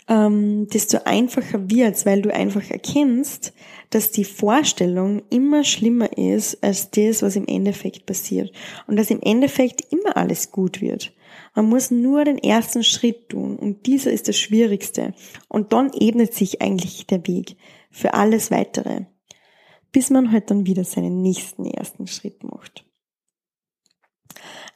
ähm, 0.09 0.67
desto 0.67 0.97
einfacher 1.05 1.69
wird's, 1.69 2.05
weil 2.05 2.21
du 2.21 2.33
einfach 2.33 2.69
erkennst, 2.69 3.53
dass 3.91 4.11
die 4.11 4.25
Vorstellung 4.25 5.21
immer 5.29 5.63
schlimmer 5.63 6.17
ist 6.17 6.63
als 6.63 6.89
das, 6.89 7.21
was 7.21 7.35
im 7.35 7.47
Endeffekt 7.47 8.05
passiert. 8.07 8.51
Und 8.87 8.97
dass 8.97 9.11
im 9.11 9.21
Endeffekt 9.21 9.81
immer 9.91 10.17
alles 10.17 10.51
gut 10.51 10.81
wird. 10.81 11.13
Man 11.55 11.69
muss 11.69 11.91
nur 11.91 12.25
den 12.25 12.39
ersten 12.39 12.83
Schritt 12.83 13.29
tun 13.29 13.57
und 13.57 13.85
dieser 13.85 14.11
ist 14.11 14.27
das 14.27 14.37
Schwierigste. 14.37 15.13
Und 15.47 15.73
dann 15.73 15.91
ebnet 15.93 16.33
sich 16.33 16.61
eigentlich 16.61 17.05
der 17.05 17.25
Weg 17.27 17.55
für 17.91 18.13
alles 18.13 18.51
weitere, 18.51 19.05
bis 19.91 20.09
man 20.09 20.31
halt 20.31 20.49
dann 20.49 20.65
wieder 20.65 20.83
seinen 20.83 21.21
nächsten 21.21 21.65
ersten 21.65 22.07
Schritt 22.07 22.43
macht. 22.43 22.85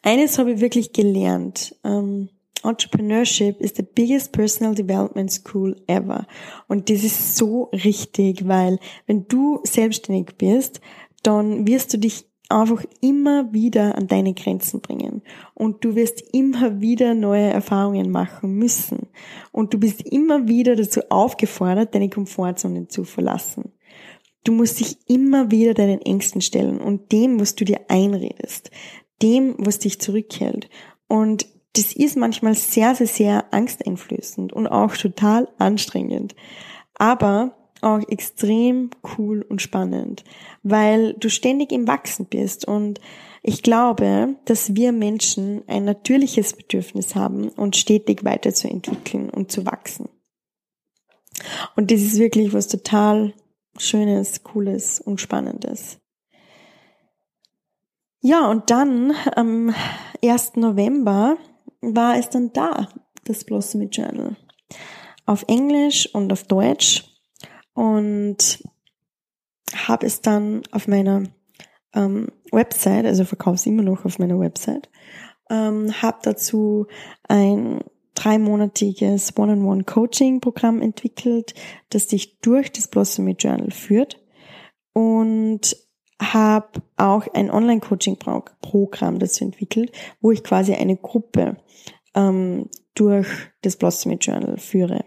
Eines 0.03 0.37
habe 0.37 0.53
ich 0.53 0.59
wirklich 0.59 0.93
gelernt. 0.93 1.75
Ähm, 1.83 2.29
Entrepreneurship 2.63 3.59
is 3.59 3.73
the 3.75 3.83
biggest 3.83 4.31
personal 4.31 4.73
development 4.73 5.31
school 5.31 5.75
ever. 5.87 6.25
Und 6.67 6.89
das 6.89 7.03
ist 7.03 7.35
so 7.35 7.69
richtig, 7.71 8.47
weil 8.47 8.79
wenn 9.05 9.27
du 9.27 9.59
selbstständig 9.63 10.37
bist, 10.37 10.81
dann 11.23 11.67
wirst 11.67 11.93
du 11.93 11.97
dich 11.97 12.25
einfach 12.49 12.83
immer 13.01 13.51
wieder 13.53 13.97
an 13.97 14.07
deine 14.07 14.33
Grenzen 14.33 14.81
bringen. 14.81 15.21
Und 15.53 15.83
du 15.83 15.95
wirst 15.95 16.23
immer 16.33 16.81
wieder 16.81 17.13
neue 17.13 17.49
Erfahrungen 17.49 18.11
machen 18.11 18.55
müssen. 18.55 19.07
Und 19.51 19.73
du 19.73 19.79
bist 19.79 20.01
immer 20.01 20.47
wieder 20.47 20.75
dazu 20.75 21.01
aufgefordert, 21.09 21.95
deine 21.95 22.09
Komfortzone 22.09 22.87
zu 22.87 23.03
verlassen. 23.03 23.73
Du 24.43 24.51
musst 24.51 24.79
dich 24.79 24.97
immer 25.07 25.51
wieder 25.51 25.73
deinen 25.73 26.01
Ängsten 26.01 26.41
stellen 26.41 26.79
und 26.79 27.11
dem, 27.11 27.39
was 27.39 27.55
du 27.55 27.63
dir 27.63 27.79
einredest, 27.87 28.71
dem, 29.21 29.55
was 29.57 29.79
dich 29.79 30.01
zurückhält. 30.01 30.69
Und 31.07 31.47
das 31.73 31.93
ist 31.93 32.17
manchmal 32.17 32.55
sehr, 32.55 32.95
sehr, 32.95 33.07
sehr 33.07 33.53
angsteinflößend 33.53 34.53
und 34.53 34.67
auch 34.67 34.95
total 34.95 35.47
anstrengend. 35.57 36.35
Aber 36.95 37.55
auch 37.81 37.99
extrem 38.07 38.91
cool 39.17 39.41
und 39.41 39.61
spannend, 39.61 40.23
weil 40.61 41.13
du 41.15 41.29
ständig 41.29 41.71
im 41.71 41.87
Wachsen 41.87 42.27
bist 42.27 42.65
und 42.65 43.01
ich 43.41 43.61
glaube, 43.61 44.35
dass 44.45 44.75
wir 44.75 44.93
Menschen 44.93 45.63
ein 45.67 45.83
natürliches 45.83 46.53
Bedürfnis 46.53 47.13
haben, 47.13 47.49
uns 47.49 47.77
stetig 47.77 48.23
weiterzuentwickeln 48.23 49.29
und 49.29 49.51
zu 49.51 49.65
wachsen. 49.65 50.07
Und 51.75 51.91
das 51.91 51.99
ist 51.99 52.19
wirklich 52.19 52.53
was 52.53 52.69
total 52.69 53.33
Schönes, 53.77 54.43
Cooles 54.43 55.01
und 55.01 55.19
Spannendes. 55.19 55.99
Ja, 58.21 58.49
und 58.49 58.69
dann 58.69 59.13
am 59.35 59.75
1. 60.23 60.55
November 60.55 61.37
war 61.83 62.17
es 62.17 62.29
dann 62.29 62.53
da, 62.53 62.87
das 63.25 63.43
Blossomy 63.43 63.85
Journal. 63.85 64.37
Auf 65.25 65.45
Englisch 65.47 66.09
und 66.13 66.31
auf 66.31 66.43
Deutsch 66.43 67.05
und 67.73 68.63
habe 69.75 70.05
es 70.05 70.21
dann 70.21 70.61
auf 70.71 70.87
meiner 70.87 71.23
ähm, 71.93 72.29
Website, 72.51 73.05
also 73.05 73.25
verkaufe 73.25 73.55
es 73.55 73.65
immer 73.65 73.83
noch 73.83 74.05
auf 74.05 74.19
meiner 74.19 74.39
Website, 74.39 74.89
ähm, 75.49 76.01
habe 76.01 76.19
dazu 76.23 76.87
ein 77.27 77.79
dreimonatiges 78.15 79.37
One-on-One-Coaching-Programm 79.37 80.81
entwickelt, 80.81 81.53
das 81.89 82.07
dich 82.07 82.39
durch 82.39 82.71
das 82.71 82.87
Blossomy 82.87 83.35
Journal 83.37 83.71
führt 83.71 84.21
und 84.93 85.75
habe 86.31 86.81
auch 86.95 87.27
ein 87.33 87.51
Online-Coaching-Programm 87.51 89.19
dazu 89.19 89.43
entwickelt, 89.43 89.91
wo 90.21 90.31
ich 90.31 90.43
quasi 90.43 90.73
eine 90.73 90.95
Gruppe 90.95 91.57
ähm, 92.15 92.69
durch 92.95 93.27
das 93.61 93.75
Blossomy 93.75 94.15
Journal 94.15 94.57
führe. 94.57 95.03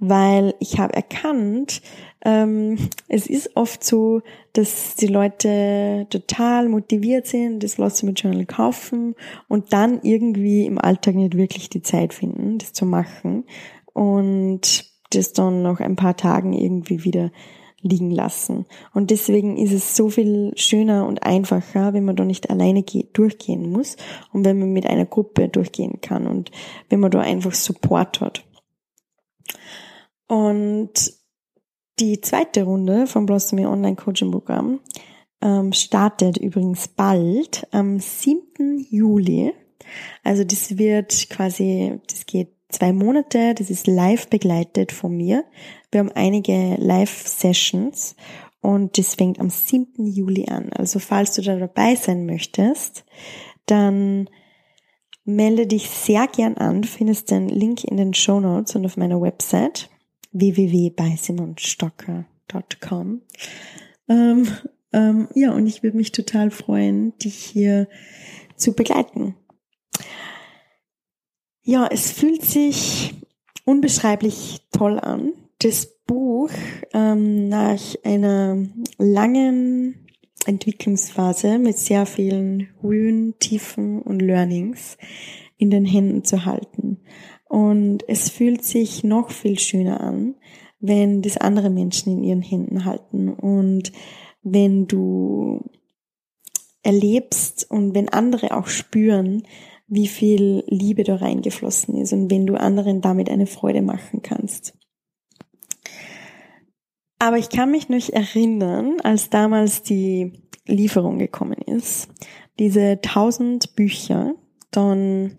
Weil 0.00 0.54
ich 0.58 0.78
habe 0.78 0.94
erkannt, 0.94 1.82
ähm, 2.24 2.76
es 3.08 3.26
ist 3.26 3.56
oft 3.56 3.84
so, 3.84 4.22
dass 4.52 4.96
die 4.96 5.06
Leute 5.06 6.06
total 6.10 6.68
motiviert 6.68 7.26
sind, 7.26 7.62
das 7.62 7.76
Blossom 7.76 8.14
Journal 8.14 8.46
kaufen 8.46 9.14
und 9.48 9.72
dann 9.72 10.00
irgendwie 10.02 10.66
im 10.66 10.78
Alltag 10.78 11.14
nicht 11.14 11.36
wirklich 11.36 11.70
die 11.70 11.82
Zeit 11.82 12.12
finden, 12.12 12.58
das 12.58 12.72
zu 12.72 12.84
machen 12.84 13.44
und 13.92 14.90
das 15.10 15.32
dann 15.32 15.62
nach 15.62 15.80
ein 15.80 15.96
paar 15.96 16.16
Tagen 16.16 16.52
irgendwie 16.52 17.04
wieder 17.04 17.30
liegen 17.82 18.10
lassen. 18.10 18.66
Und 18.92 19.10
deswegen 19.10 19.56
ist 19.56 19.72
es 19.72 19.96
so 19.96 20.10
viel 20.10 20.52
schöner 20.56 21.06
und 21.06 21.22
einfacher, 21.22 21.92
wenn 21.92 22.04
man 22.04 22.16
da 22.16 22.24
nicht 22.24 22.50
alleine 22.50 22.82
durchgehen 22.82 23.70
muss 23.70 23.96
und 24.32 24.44
wenn 24.44 24.58
man 24.58 24.72
mit 24.72 24.86
einer 24.86 25.06
Gruppe 25.06 25.48
durchgehen 25.48 26.00
kann 26.00 26.26
und 26.26 26.50
wenn 26.88 27.00
man 27.00 27.10
da 27.10 27.20
einfach 27.20 27.54
Support 27.54 28.20
hat. 28.20 28.44
Und 30.28 31.12
die 31.98 32.20
zweite 32.20 32.62
Runde 32.62 33.06
vom 33.06 33.26
Blossomy 33.26 33.66
Online 33.66 33.96
Coaching 33.96 34.30
Programm 34.30 34.80
ähm, 35.42 35.72
startet 35.72 36.38
übrigens 36.38 36.88
bald 36.88 37.66
am 37.72 37.98
7. 37.98 38.86
Juli. 38.90 39.52
Also 40.22 40.44
das 40.44 40.78
wird 40.78 41.28
quasi, 41.30 41.98
das 42.08 42.26
geht 42.26 42.59
zwei 42.70 42.92
Monate, 42.92 43.54
das 43.54 43.70
ist 43.70 43.86
live 43.86 44.28
begleitet 44.28 44.92
von 44.92 45.16
mir. 45.16 45.44
Wir 45.90 46.00
haben 46.00 46.12
einige 46.12 46.76
Live-Sessions 46.76 48.16
und 48.60 48.98
das 48.98 49.14
fängt 49.14 49.40
am 49.40 49.48
7. 49.50 50.06
Juli 50.06 50.46
an. 50.48 50.72
Also 50.72 50.98
falls 50.98 51.34
du 51.34 51.42
da 51.42 51.56
dabei 51.56 51.94
sein 51.94 52.26
möchtest, 52.26 53.04
dann 53.66 54.28
melde 55.24 55.66
dich 55.66 55.90
sehr 55.90 56.26
gern 56.26 56.56
an. 56.56 56.82
Du 56.82 56.88
findest 56.88 57.30
den 57.30 57.48
Link 57.48 57.84
in 57.84 57.96
den 57.96 58.12
Show 58.14 58.40
Notes 58.40 58.74
und 58.76 58.84
auf 58.84 58.96
meiner 58.96 59.20
Website 59.20 59.88
www.beisimundstocker.com. 60.32 63.22
Ähm, 64.08 64.48
ähm, 64.92 65.28
ja, 65.34 65.52
und 65.52 65.66
ich 65.66 65.82
würde 65.82 65.96
mich 65.96 66.12
total 66.12 66.50
freuen, 66.50 67.16
dich 67.18 67.36
hier 67.36 67.88
zu 68.56 68.74
begleiten. 68.74 69.34
Ja, 71.62 71.86
es 71.90 72.10
fühlt 72.10 72.42
sich 72.42 73.14
unbeschreiblich 73.64 74.60
toll 74.72 74.98
an. 74.98 75.32
Das 75.58 75.86
Buch 76.06 76.50
ähm, 76.94 77.48
nach 77.48 77.80
einer 78.02 78.66
langen 78.98 80.06
Entwicklungsphase 80.46 81.58
mit 81.58 81.76
sehr 81.76 82.06
vielen 82.06 82.68
Höhen, 82.80 83.38
Tiefen 83.38 84.00
und 84.00 84.20
Learnings 84.20 84.96
in 85.58 85.70
den 85.70 85.84
Händen 85.84 86.24
zu 86.24 86.46
halten. 86.46 87.02
Und 87.48 88.08
es 88.08 88.30
fühlt 88.30 88.64
sich 88.64 89.04
noch 89.04 89.30
viel 89.30 89.58
schöner 89.58 90.00
an, 90.00 90.36
wenn 90.78 91.20
das 91.20 91.36
andere 91.36 91.68
Menschen 91.68 92.18
in 92.18 92.24
ihren 92.24 92.42
Händen 92.42 92.86
halten 92.86 93.28
und 93.28 93.92
wenn 94.42 94.86
du 94.86 95.62
erlebst 96.82 97.70
und 97.70 97.94
wenn 97.94 98.08
andere 98.08 98.56
auch 98.56 98.68
spüren, 98.68 99.42
wie 99.90 100.06
viel 100.06 100.62
Liebe 100.68 101.02
da 101.02 101.16
reingeflossen 101.16 101.96
ist 101.96 102.12
und 102.12 102.30
wenn 102.30 102.46
du 102.46 102.54
anderen 102.54 103.00
damit 103.00 103.28
eine 103.28 103.46
Freude 103.46 103.82
machen 103.82 104.22
kannst. 104.22 104.72
Aber 107.18 107.36
ich 107.36 107.50
kann 107.50 107.70
mich 107.70 107.88
noch 107.88 108.08
erinnern, 108.08 108.96
als 109.02 109.28
damals 109.28 109.82
die 109.82 110.32
Lieferung 110.64 111.18
gekommen 111.18 111.60
ist, 111.66 112.08
diese 112.58 113.00
tausend 113.02 113.74
Bücher, 113.74 114.34
dann 114.70 115.36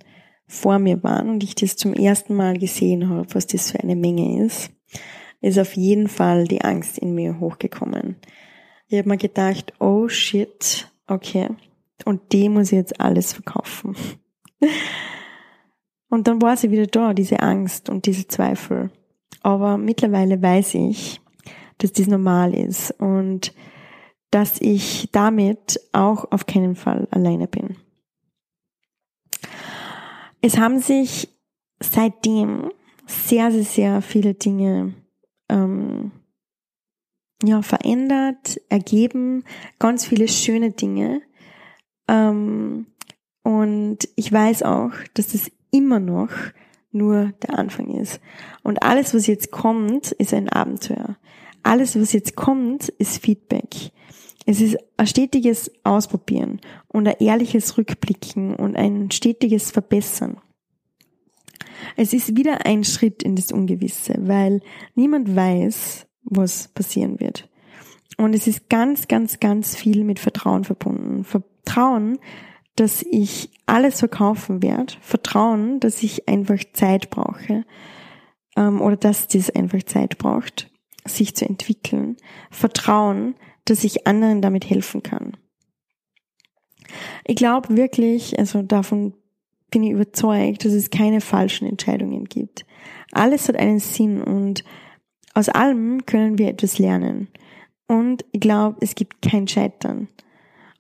vor 0.48 0.80
mir 0.80 1.02
waren 1.02 1.30
und 1.30 1.44
ich 1.44 1.56
das 1.56 1.78
zum 1.78 1.94
ersten 1.94 2.36
Mal 2.36 2.60
gesehen 2.60 3.10
habe, 3.10 3.34
was 3.34 3.48
das 3.48 3.72
für 3.72 3.80
eine 3.80 3.96
Menge 3.96 4.44
ist, 4.46 4.70
ist 5.40 5.58
auf 5.58 5.78
jeden 5.78 6.10
Fall 6.10 6.44
die 6.44 6.62
Angst 6.62 6.98
in 6.98 7.16
mir 7.16 7.40
hochgekommen. 7.40 8.18
Ich 8.90 8.98
habe 8.98 9.08
mir 9.08 9.18
gedacht, 9.18 9.74
oh 9.80 10.10
shit, 10.10 10.92
okay, 11.08 11.48
und 12.04 12.34
die 12.34 12.50
muss 12.50 12.74
ich 12.74 12.78
jetzt 12.78 13.00
alles 13.00 13.32
verkaufen. 13.32 13.96
Und 16.10 16.28
dann 16.28 16.42
war 16.42 16.58
sie 16.58 16.72
wieder 16.72 16.88
da, 16.88 17.14
diese 17.14 17.40
Angst 17.40 17.90
und 17.90 18.06
diese 18.06 18.28
Zweifel. 18.28 18.92
Aber 19.42 19.78
mittlerweile 19.78 20.42
weiß 20.42 20.76
ich, 20.76 21.22
dass 21.78 21.94
das 21.94 22.08
normal 22.08 22.54
ist 22.54 22.92
und 23.00 23.54
dass 24.30 24.60
ich 24.62 25.10
damit 25.12 25.80
auch 25.94 26.32
auf 26.32 26.46
keinen 26.46 26.76
Fall 26.76 27.08
alleine 27.12 27.48
bin. 27.48 27.78
Es 30.42 30.58
haben 30.58 30.80
sich 30.80 31.30
seitdem 31.80 32.72
sehr, 33.08 33.52
sehr, 33.52 33.64
sehr 33.64 34.02
viele 34.02 34.34
Dinge 34.34 34.94
ähm, 35.50 36.12
ja, 37.44 37.62
verändert, 37.62 38.60
ergeben, 38.70 39.44
ganz 39.80 40.06
viele 40.06 40.28
schöne 40.28 40.72
Dinge. 40.72 41.22
Ähm, 42.08 42.88
und 43.44 44.00
ich 44.16 44.32
weiß 44.32 44.64
auch, 44.64 44.92
dass 45.14 45.30
das 45.30 45.52
immer 45.72 46.00
noch 46.00 46.30
nur 46.92 47.34
der 47.42 47.58
Anfang 47.58 47.90
ist. 47.92 48.20
Und 48.64 48.84
alles, 48.84 49.14
was 49.14 49.28
jetzt 49.28 49.52
kommt, 49.52 50.12
ist 50.12 50.34
ein 50.34 50.50
Abenteuer. 50.50 51.18
Alles, 51.64 52.00
was 52.00 52.14
jetzt 52.14 52.36
kommt, 52.36 52.90
ist 52.90 53.22
Feedback. 53.24 53.92
Es 54.46 54.60
ist 54.60 54.78
ein 54.98 55.08
stetiges 55.08 55.72
Ausprobieren 55.84 56.60
und 56.88 57.08
ein 57.08 57.16
ehrliches 57.20 57.78
Rückblicken 57.78 58.56
und 58.56 58.76
ein 58.76 59.12
stetiges 59.12 59.72
Verbessern. 59.72 60.38
Es 61.96 62.14
ist 62.14 62.36
wieder 62.36 62.66
ein 62.66 62.84
Schritt 62.84 63.24
in 63.24 63.36
das 63.36 63.52
Ungewisse, 63.52 64.16
weil 64.20 64.62
niemand 64.96 65.36
weiß, 65.36 66.08
was 66.24 66.68
passieren 66.70 67.20
wird. 67.20 67.50
Und 68.18 68.34
es 68.34 68.48
ist 68.48 68.70
ganz, 68.70 69.08
ganz, 69.08 69.40
ganz 69.40 69.76
viel 69.76 70.04
mit 70.04 70.20
Vertrauen 70.20 70.64
verbunden. 70.64 71.24
Vertrauen, 71.24 72.20
dass 72.82 73.04
ich 73.04 73.52
alles 73.68 74.00
verkaufen 74.00 74.64
werde. 74.64 74.96
Vertrauen, 75.02 75.80
dass 75.80 76.02
ich 76.02 76.28
einfach 76.28 76.58
Zeit 76.74 77.12
brauche 77.12 77.64
ähm, 78.58 78.82
oder 78.82 78.98
dass 78.98 79.28
dies 79.28 79.52
einfach 79.52 79.84
Zeit 79.84 80.18
braucht, 80.18 80.72
sich 81.06 81.36
zu 81.36 81.46
entwickeln. 81.46 82.18
Vertrauen, 82.50 83.36
dass 83.66 83.84
ich 83.84 84.08
anderen 84.08 84.42
damit 84.42 84.68
helfen 84.68 85.04
kann. 85.04 85.38
Ich 87.24 87.36
glaube 87.36 87.78
wirklich, 87.78 88.40
also 88.40 88.64
davon 88.64 89.14
bin 89.70 89.84
ich 89.84 89.92
überzeugt, 89.92 90.66
dass 90.66 90.74
es 90.74 90.90
keine 90.90 91.22
falschen 91.22 91.68
Entscheidungen 91.68 92.26
gibt. 92.26 92.66
Alles 93.12 93.48
hat 93.48 93.58
einen 93.58 93.80
Sinn 93.80 94.24
und 94.24 94.64
aus 95.36 95.50
allem 95.50 96.08
können 96.08 96.40
wir 96.40 96.48
etwas 96.48 96.80
lernen. 96.80 97.28
Und 97.88 98.26
ich 98.32 98.42
glaube, 98.42 98.78
es 98.82 98.96
gibt 98.96 99.22
kein 99.22 99.48
Scheitern. 99.48 100.08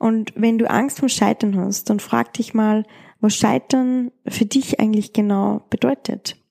Und 0.01 0.33
wenn 0.35 0.57
du 0.57 0.67
Angst 0.67 0.99
vor 0.99 1.09
Scheitern 1.09 1.55
hast, 1.55 1.91
dann 1.91 1.99
frag 1.99 2.33
dich 2.33 2.55
mal, 2.55 2.87
was 3.19 3.35
Scheitern 3.35 4.11
für 4.27 4.47
dich 4.47 4.79
eigentlich 4.79 5.13
genau 5.13 5.61
bedeutet. 5.69 6.41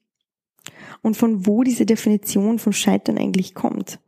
Und 1.03 1.17
von 1.17 1.49
wo 1.49 1.65
diese 1.65 1.85
Definition 1.85 2.61
von 2.61 2.73
Scheitern 2.73 3.19
eigentlich 3.19 3.57
kommt. 3.57 3.99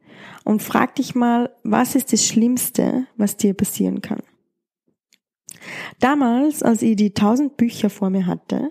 Und 0.45 0.63
frag 0.63 0.95
dich 0.95 1.17
mal, 1.17 1.51
was 1.65 1.97
ist 1.97 2.13
das 2.13 2.25
Schlimmste, 2.25 3.09
was 3.17 3.37
dir 3.37 3.53
passieren 3.53 4.01
kann. 4.01 4.21
Damals, 5.99 6.63
als 6.63 6.81
ich 6.81 6.95
die 6.95 7.13
tausend 7.13 7.57
Bücher 7.57 7.91
vor 7.91 8.11
mir 8.11 8.27
hatte, 8.27 8.71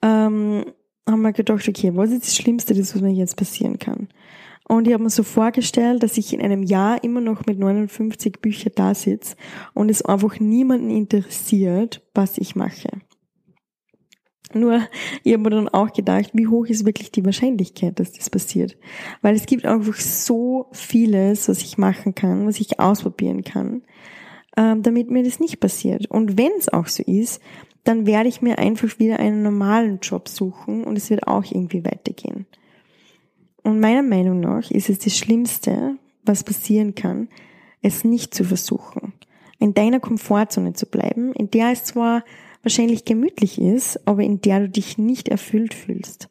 ähm, 0.00 0.64
haben 1.06 1.20
wir 1.20 1.32
gedacht, 1.32 1.68
okay, 1.68 1.94
was 1.94 2.10
ist 2.10 2.24
das 2.24 2.36
Schlimmste, 2.36 2.72
das 2.72 2.94
was 2.94 3.02
mir 3.02 3.12
jetzt 3.12 3.36
passieren 3.36 3.78
kann? 3.78 4.08
Und 4.68 4.86
ich 4.86 4.92
habe 4.92 5.02
mir 5.02 5.10
so 5.10 5.22
vorgestellt, 5.22 6.02
dass 6.02 6.18
ich 6.18 6.32
in 6.32 6.42
einem 6.42 6.62
Jahr 6.62 7.02
immer 7.02 7.22
noch 7.22 7.46
mit 7.46 7.58
59 7.58 8.40
Büchern 8.40 8.72
da 8.76 8.94
sitze 8.94 9.34
und 9.72 9.90
es 9.90 10.02
einfach 10.02 10.38
niemanden 10.38 10.90
interessiert, 10.90 12.06
was 12.14 12.36
ich 12.36 12.54
mache. 12.54 12.90
Nur, 14.54 14.82
ich 15.24 15.32
habe 15.32 15.42
mir 15.42 15.50
dann 15.50 15.68
auch 15.68 15.92
gedacht, 15.92 16.30
wie 16.34 16.46
hoch 16.46 16.66
ist 16.66 16.86
wirklich 16.86 17.10
die 17.10 17.24
Wahrscheinlichkeit, 17.24 17.98
dass 17.98 18.12
das 18.12 18.30
passiert? 18.30 18.76
Weil 19.20 19.34
es 19.34 19.46
gibt 19.46 19.64
einfach 19.64 19.96
so 19.96 20.68
vieles, 20.72 21.48
was 21.48 21.62
ich 21.62 21.76
machen 21.76 22.14
kann, 22.14 22.46
was 22.46 22.60
ich 22.60 22.80
ausprobieren 22.80 23.44
kann, 23.44 23.82
ähm, 24.56 24.82
damit 24.82 25.10
mir 25.10 25.22
das 25.22 25.40
nicht 25.40 25.60
passiert. 25.60 26.10
Und 26.10 26.38
wenn 26.38 26.52
es 26.58 26.70
auch 26.70 26.86
so 26.86 27.02
ist, 27.02 27.42
dann 27.84 28.06
werde 28.06 28.28
ich 28.28 28.42
mir 28.42 28.58
einfach 28.58 28.98
wieder 28.98 29.18
einen 29.18 29.42
normalen 29.42 29.98
Job 30.00 30.28
suchen 30.28 30.84
und 30.84 30.96
es 30.96 31.10
wird 31.10 31.26
auch 31.26 31.44
irgendwie 31.44 31.84
weitergehen. 31.84 32.46
Und 33.62 33.80
meiner 33.80 34.02
Meinung 34.02 34.40
nach 34.40 34.70
ist 34.70 34.88
es 34.88 34.98
das 34.98 35.16
Schlimmste, 35.16 35.96
was 36.24 36.44
passieren 36.44 36.94
kann, 36.94 37.28
es 37.82 38.04
nicht 38.04 38.34
zu 38.34 38.44
versuchen. 38.44 39.12
In 39.58 39.74
deiner 39.74 40.00
Komfortzone 40.00 40.72
zu 40.72 40.86
bleiben, 40.86 41.32
in 41.32 41.50
der 41.50 41.72
es 41.72 41.84
zwar 41.84 42.24
wahrscheinlich 42.62 43.04
gemütlich 43.04 43.60
ist, 43.60 44.06
aber 44.06 44.22
in 44.22 44.40
der 44.40 44.60
du 44.60 44.68
dich 44.68 44.98
nicht 44.98 45.28
erfüllt 45.28 45.74
fühlst. 45.74 46.28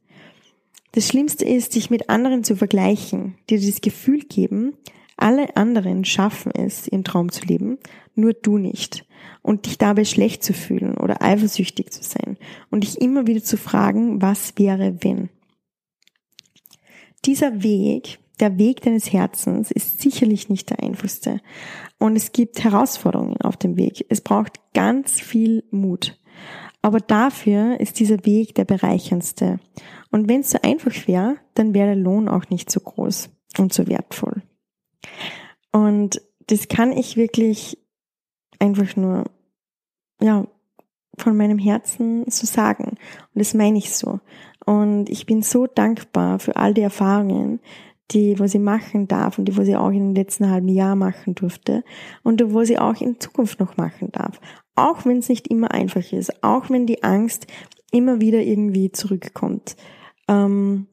Das 0.93 1.07
Schlimmste 1.07 1.45
ist, 1.45 1.75
dich 1.75 1.89
mit 1.89 2.09
anderen 2.09 2.43
zu 2.43 2.55
vergleichen, 2.55 3.36
dir 3.49 3.59
das 3.59 3.82
Gefühl 3.82 4.21
geben, 4.21 4.73
alle 5.17 5.55
anderen 5.55 6.05
schaffen 6.05 6.51
es, 6.51 6.88
ihren 6.88 7.03
Traum 7.03 7.32
zu 7.32 7.43
leben, 7.45 7.80
nur 8.15 8.34
du 8.34 8.57
nicht. 8.57 9.05
Und 9.41 9.65
dich 9.65 9.78
dabei 9.78 10.05
schlecht 10.05 10.43
zu 10.43 10.53
fühlen 10.53 10.95
oder 10.95 11.21
eifersüchtig 11.21 11.91
zu 11.91 12.03
sein 12.03 12.38
und 12.69 12.84
dich 12.84 13.01
immer 13.01 13.28
wieder 13.28 13.43
zu 13.43 13.57
fragen, 13.57 14.21
was 14.21 14.53
wäre, 14.57 14.97
wenn. 15.01 15.30
Dieser 17.28 17.61
Weg, 17.61 18.19
der 18.39 18.57
Weg 18.57 18.82
deines 18.82 19.11
Herzens, 19.11 19.69
ist 19.69 20.01
sicherlich 20.01 20.47
nicht 20.47 20.69
der 20.69 20.82
einfachste. 20.82 21.41
Und 21.99 22.15
es 22.15 22.32
gibt 22.32 22.63
Herausforderungen 22.63 23.41
auf 23.41 23.57
dem 23.57 23.75
Weg. 23.75 24.05
Es 24.07 24.21
braucht 24.21 24.61
ganz 24.73 25.19
viel 25.19 25.65
Mut. 25.69 26.17
Aber 26.82 26.99
dafür 27.01 27.82
ist 27.82 27.99
dieser 27.99 28.25
Weg 28.25 28.55
der 28.55 28.63
bereicherndste. 28.63 29.59
Und 30.09 30.30
wenn 30.30 30.39
es 30.39 30.51
so 30.51 30.59
einfach 30.63 31.07
wäre, 31.07 31.36
dann 31.53 31.73
wäre 31.73 31.88
der 31.88 31.95
Lohn 31.97 32.30
auch 32.30 32.49
nicht 32.49 32.71
so 32.71 32.80
groß 32.80 33.30
und 33.57 33.73
so 33.73 33.88
wertvoll. 33.88 34.41
Und 35.73 36.21
das 36.47 36.69
kann 36.69 36.93
ich 36.93 37.17
wirklich 37.17 37.78
einfach 38.57 38.95
nur, 38.95 39.25
ja, 40.21 40.47
von 41.17 41.36
meinem 41.36 41.57
Herzen 41.57 42.23
so 42.30 42.45
sagen. 42.47 42.91
Und 42.91 42.99
das 43.34 43.53
meine 43.53 43.80
ich 43.80 43.93
so. 43.93 44.21
Und 44.68 45.09
ich 45.09 45.26
bin 45.26 45.43
so 45.43 45.65
dankbar 45.65 46.39
für 46.39 46.57
all 46.57 46.74
die 46.74 46.82
Erfahrungen, 46.82 47.61
die, 48.11 48.38
was 48.38 48.53
ich 48.53 48.59
machen 48.59 49.07
darf 49.07 49.39
und 49.39 49.45
die, 49.45 49.55
was 49.55 49.70
ich 49.70 49.78
auch 49.78 49.91
in 49.91 50.09
den 50.09 50.15
letzten 50.15 50.49
halben 50.49 50.68
Jahr 50.68 50.97
machen 50.97 51.36
durfte 51.36 51.86
und 52.22 52.41
was 52.53 52.70
ich 52.70 52.78
auch 52.78 52.99
in 52.99 53.18
Zukunft 53.18 53.61
noch 53.61 53.78
machen 53.78 54.11
darf. 54.11 54.41
Auch 54.76 55.05
wenn 55.05 55.20
es 55.20 55.30
nicht 55.30 55.47
immer 55.47 55.72
einfach 55.72 56.11
ist, 56.11 56.43
auch 56.43 56.70
wenn 56.70 56.86
die 56.86 57.01
Angst 57.01 57.47
immer 57.93 58.20
wieder 58.20 58.41
irgendwie 58.41 58.91
zurückkommt. 58.91 59.78
Ähm, 60.28 60.88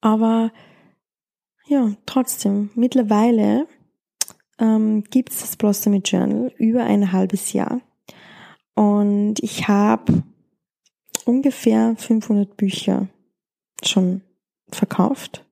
aber 0.00 0.50
ja, 1.68 1.92
trotzdem, 2.06 2.70
mittlerweile 2.74 3.68
ähm, 4.58 5.04
gibt 5.04 5.30
es 5.30 5.42
das 5.42 5.56
Blossomy 5.56 5.98
Journal 5.98 6.52
über 6.58 6.82
ein 6.82 7.12
halbes 7.12 7.52
Jahr. 7.52 7.80
Und 8.74 9.36
ich 9.40 9.68
habe 9.68 10.24
ungefähr 11.26 11.94
500 11.96 12.56
Bücher 12.56 13.08
schon 13.84 14.22
verkauft, 14.70 15.44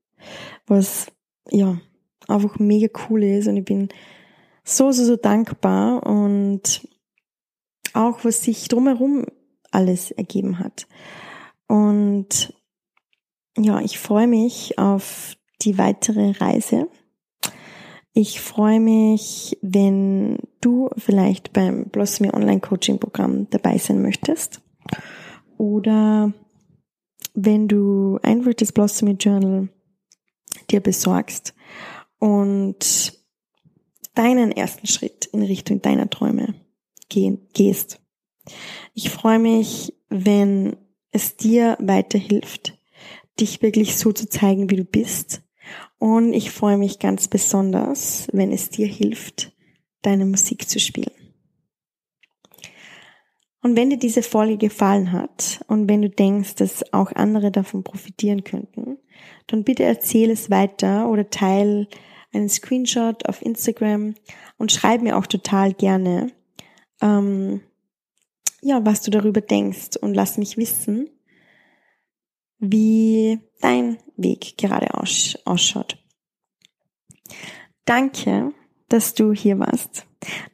was 0.67 1.13
ja 1.51 1.81
einfach 2.29 2.59
mega 2.59 2.89
cool 3.09 3.25
ist 3.25 3.49
und 3.49 3.57
ich 3.57 3.65
bin 3.65 3.89
so, 4.65 4.93
so, 4.93 5.05
so 5.05 5.17
dankbar 5.17 6.07
und 6.07 6.87
auch 7.93 8.25
was 8.25 8.43
sich 8.43 8.69
drumherum 8.69 9.27
alles 9.71 10.11
ergeben 10.11 10.59
hat. 10.59 10.87
Und 11.67 12.55
ja, 13.59 13.81
ich 13.81 13.99
freue 13.99 14.27
mich 14.27 14.79
auf 14.79 15.37
die 15.63 15.77
weitere 15.79 16.31
Reise. 16.33 16.89
Ich 18.13 18.41
freue 18.41 18.81
mich, 18.81 19.59
wenn 19.63 20.39
du 20.61 20.91
vielleicht 20.97 21.53
beim 21.53 21.85
Blossomy 21.87 22.31
Online 22.33 22.61
Coaching 22.61 22.99
Programm 22.99 23.49
dabei 23.51 23.79
sein 23.79 24.03
möchtest 24.03 24.61
oder 25.61 26.33
wenn 27.35 27.69
du 27.69 28.19
einfach 28.23 28.55
das 28.55 28.73
Blossomy 28.73 29.13
Journal 29.13 29.69
dir 30.71 30.81
besorgst 30.81 31.55
und 32.19 33.13
deinen 34.15 34.53
ersten 34.53 34.87
Schritt 34.87 35.27
in 35.27 35.43
Richtung 35.43 35.83
deiner 35.83 36.09
Träume 36.09 36.55
gehen, 37.11 37.47
gehst. 37.53 38.01
Ich 38.95 39.11
freue 39.11 39.39
mich, 39.39 39.93
wenn 40.09 40.77
es 41.11 41.37
dir 41.37 41.77
weiterhilft, 41.79 42.79
dich 43.39 43.61
wirklich 43.61 43.99
so 43.99 44.13
zu 44.13 44.31
zeigen, 44.31 44.71
wie 44.71 44.77
du 44.77 44.85
bist 44.85 45.43
und 45.99 46.33
ich 46.33 46.53
freue 46.53 46.79
mich 46.79 47.01
ganz 47.01 47.29
besonders, 47.29 48.29
wenn 48.33 48.51
es 48.51 48.71
dir 48.71 48.87
hilft, 48.87 49.53
deine 50.01 50.25
Musik 50.25 50.71
zu 50.71 50.81
spielen. 50.81 51.20
Und 53.63 53.77
wenn 53.77 53.91
dir 53.91 53.99
diese 53.99 54.23
Folge 54.23 54.57
gefallen 54.57 55.13
hat 55.13 55.61
und 55.67 55.89
wenn 55.89 56.03
du 56.03 56.09
denkst, 56.09 56.55
dass 56.55 56.93
auch 56.93 57.13
andere 57.13 57.51
davon 57.51 57.85
profitieren 57.85 58.43
könnten, 58.43 58.99
dann 59.47 59.65
bitte 59.65 59.85
erzähl 59.85 60.31
es 60.31 60.51
weiter 60.51 61.09
oder 61.11 61.29
teil 61.29 61.89
einen 62.33 62.49
Screenshot 62.49 63.29
auf 63.29 63.43
Instagram 63.43 64.15
und 64.57 64.73
schreib 64.73 65.03
mir 65.03 65.19
auch 65.19 65.27
total 65.27 65.75
gerne, 65.75 66.33
ähm, 67.03 67.61
ja, 68.63 68.85
was 68.85 69.03
du 69.03 69.11
darüber 69.11 69.41
denkst 69.41 69.97
und 70.01 70.15
lass 70.15 70.39
mich 70.39 70.57
wissen, 70.57 71.09
wie 72.59 73.41
dein 73.61 73.99
Weg 74.17 74.57
gerade 74.59 74.95
auss 74.95 75.39
ausschaut. 75.45 75.99
Danke, 77.85 78.53
dass 78.89 79.15
du 79.15 79.33
hier 79.33 79.59
warst. 79.59 80.07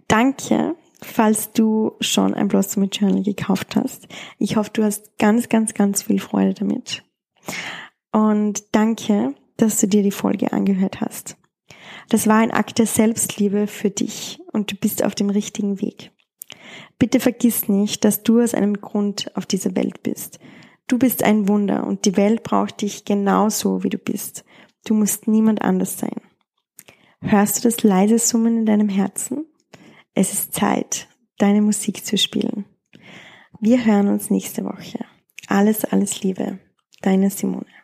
Danke, 0.08 0.76
falls 1.02 1.52
du 1.52 1.92
schon 2.00 2.34
ein 2.34 2.48
Blossom 2.48 2.84
Journal 2.84 3.22
gekauft 3.22 3.76
hast. 3.76 4.08
Ich 4.38 4.56
hoffe, 4.56 4.70
du 4.72 4.84
hast 4.84 5.18
ganz, 5.18 5.48
ganz, 5.48 5.74
ganz 5.74 6.02
viel 6.02 6.20
Freude 6.20 6.54
damit. 6.54 7.04
Und 8.12 8.64
danke, 8.72 9.34
dass 9.56 9.80
du 9.80 9.88
dir 9.88 10.02
die 10.02 10.10
Folge 10.10 10.52
angehört 10.52 11.00
hast. 11.00 11.36
Das 12.08 12.26
war 12.26 12.36
ein 12.36 12.50
Akt 12.50 12.78
der 12.78 12.86
Selbstliebe 12.86 13.66
für 13.66 13.90
dich 13.90 14.40
und 14.52 14.70
du 14.70 14.76
bist 14.76 15.04
auf 15.04 15.14
dem 15.14 15.30
richtigen 15.30 15.80
Weg. 15.80 16.12
Bitte 16.98 17.20
vergiss 17.20 17.68
nicht, 17.68 18.04
dass 18.04 18.22
du 18.22 18.40
aus 18.40 18.54
einem 18.54 18.80
Grund 18.80 19.36
auf 19.36 19.46
dieser 19.46 19.74
Welt 19.76 20.02
bist. 20.02 20.38
Du 20.88 20.98
bist 20.98 21.24
ein 21.24 21.48
Wunder 21.48 21.86
und 21.86 22.04
die 22.04 22.16
Welt 22.16 22.42
braucht 22.42 22.80
dich 22.82 23.04
genauso, 23.04 23.82
wie 23.82 23.90
du 23.90 23.98
bist. 23.98 24.44
Du 24.86 24.94
musst 24.94 25.26
niemand 25.26 25.62
anders 25.62 25.98
sein. 25.98 26.20
Hörst 27.20 27.58
du 27.58 27.62
das 27.68 27.82
leise 27.82 28.18
Summen 28.18 28.58
in 28.58 28.66
deinem 28.66 28.88
Herzen? 28.88 29.45
Es 30.18 30.32
ist 30.32 30.54
Zeit, 30.54 31.08
deine 31.36 31.60
Musik 31.60 32.06
zu 32.06 32.16
spielen. 32.16 32.64
Wir 33.60 33.84
hören 33.84 34.08
uns 34.08 34.30
nächste 34.30 34.64
Woche. 34.64 35.04
Alles, 35.46 35.84
alles 35.84 36.22
Liebe. 36.22 36.58
Deine 37.02 37.28
Simone. 37.28 37.75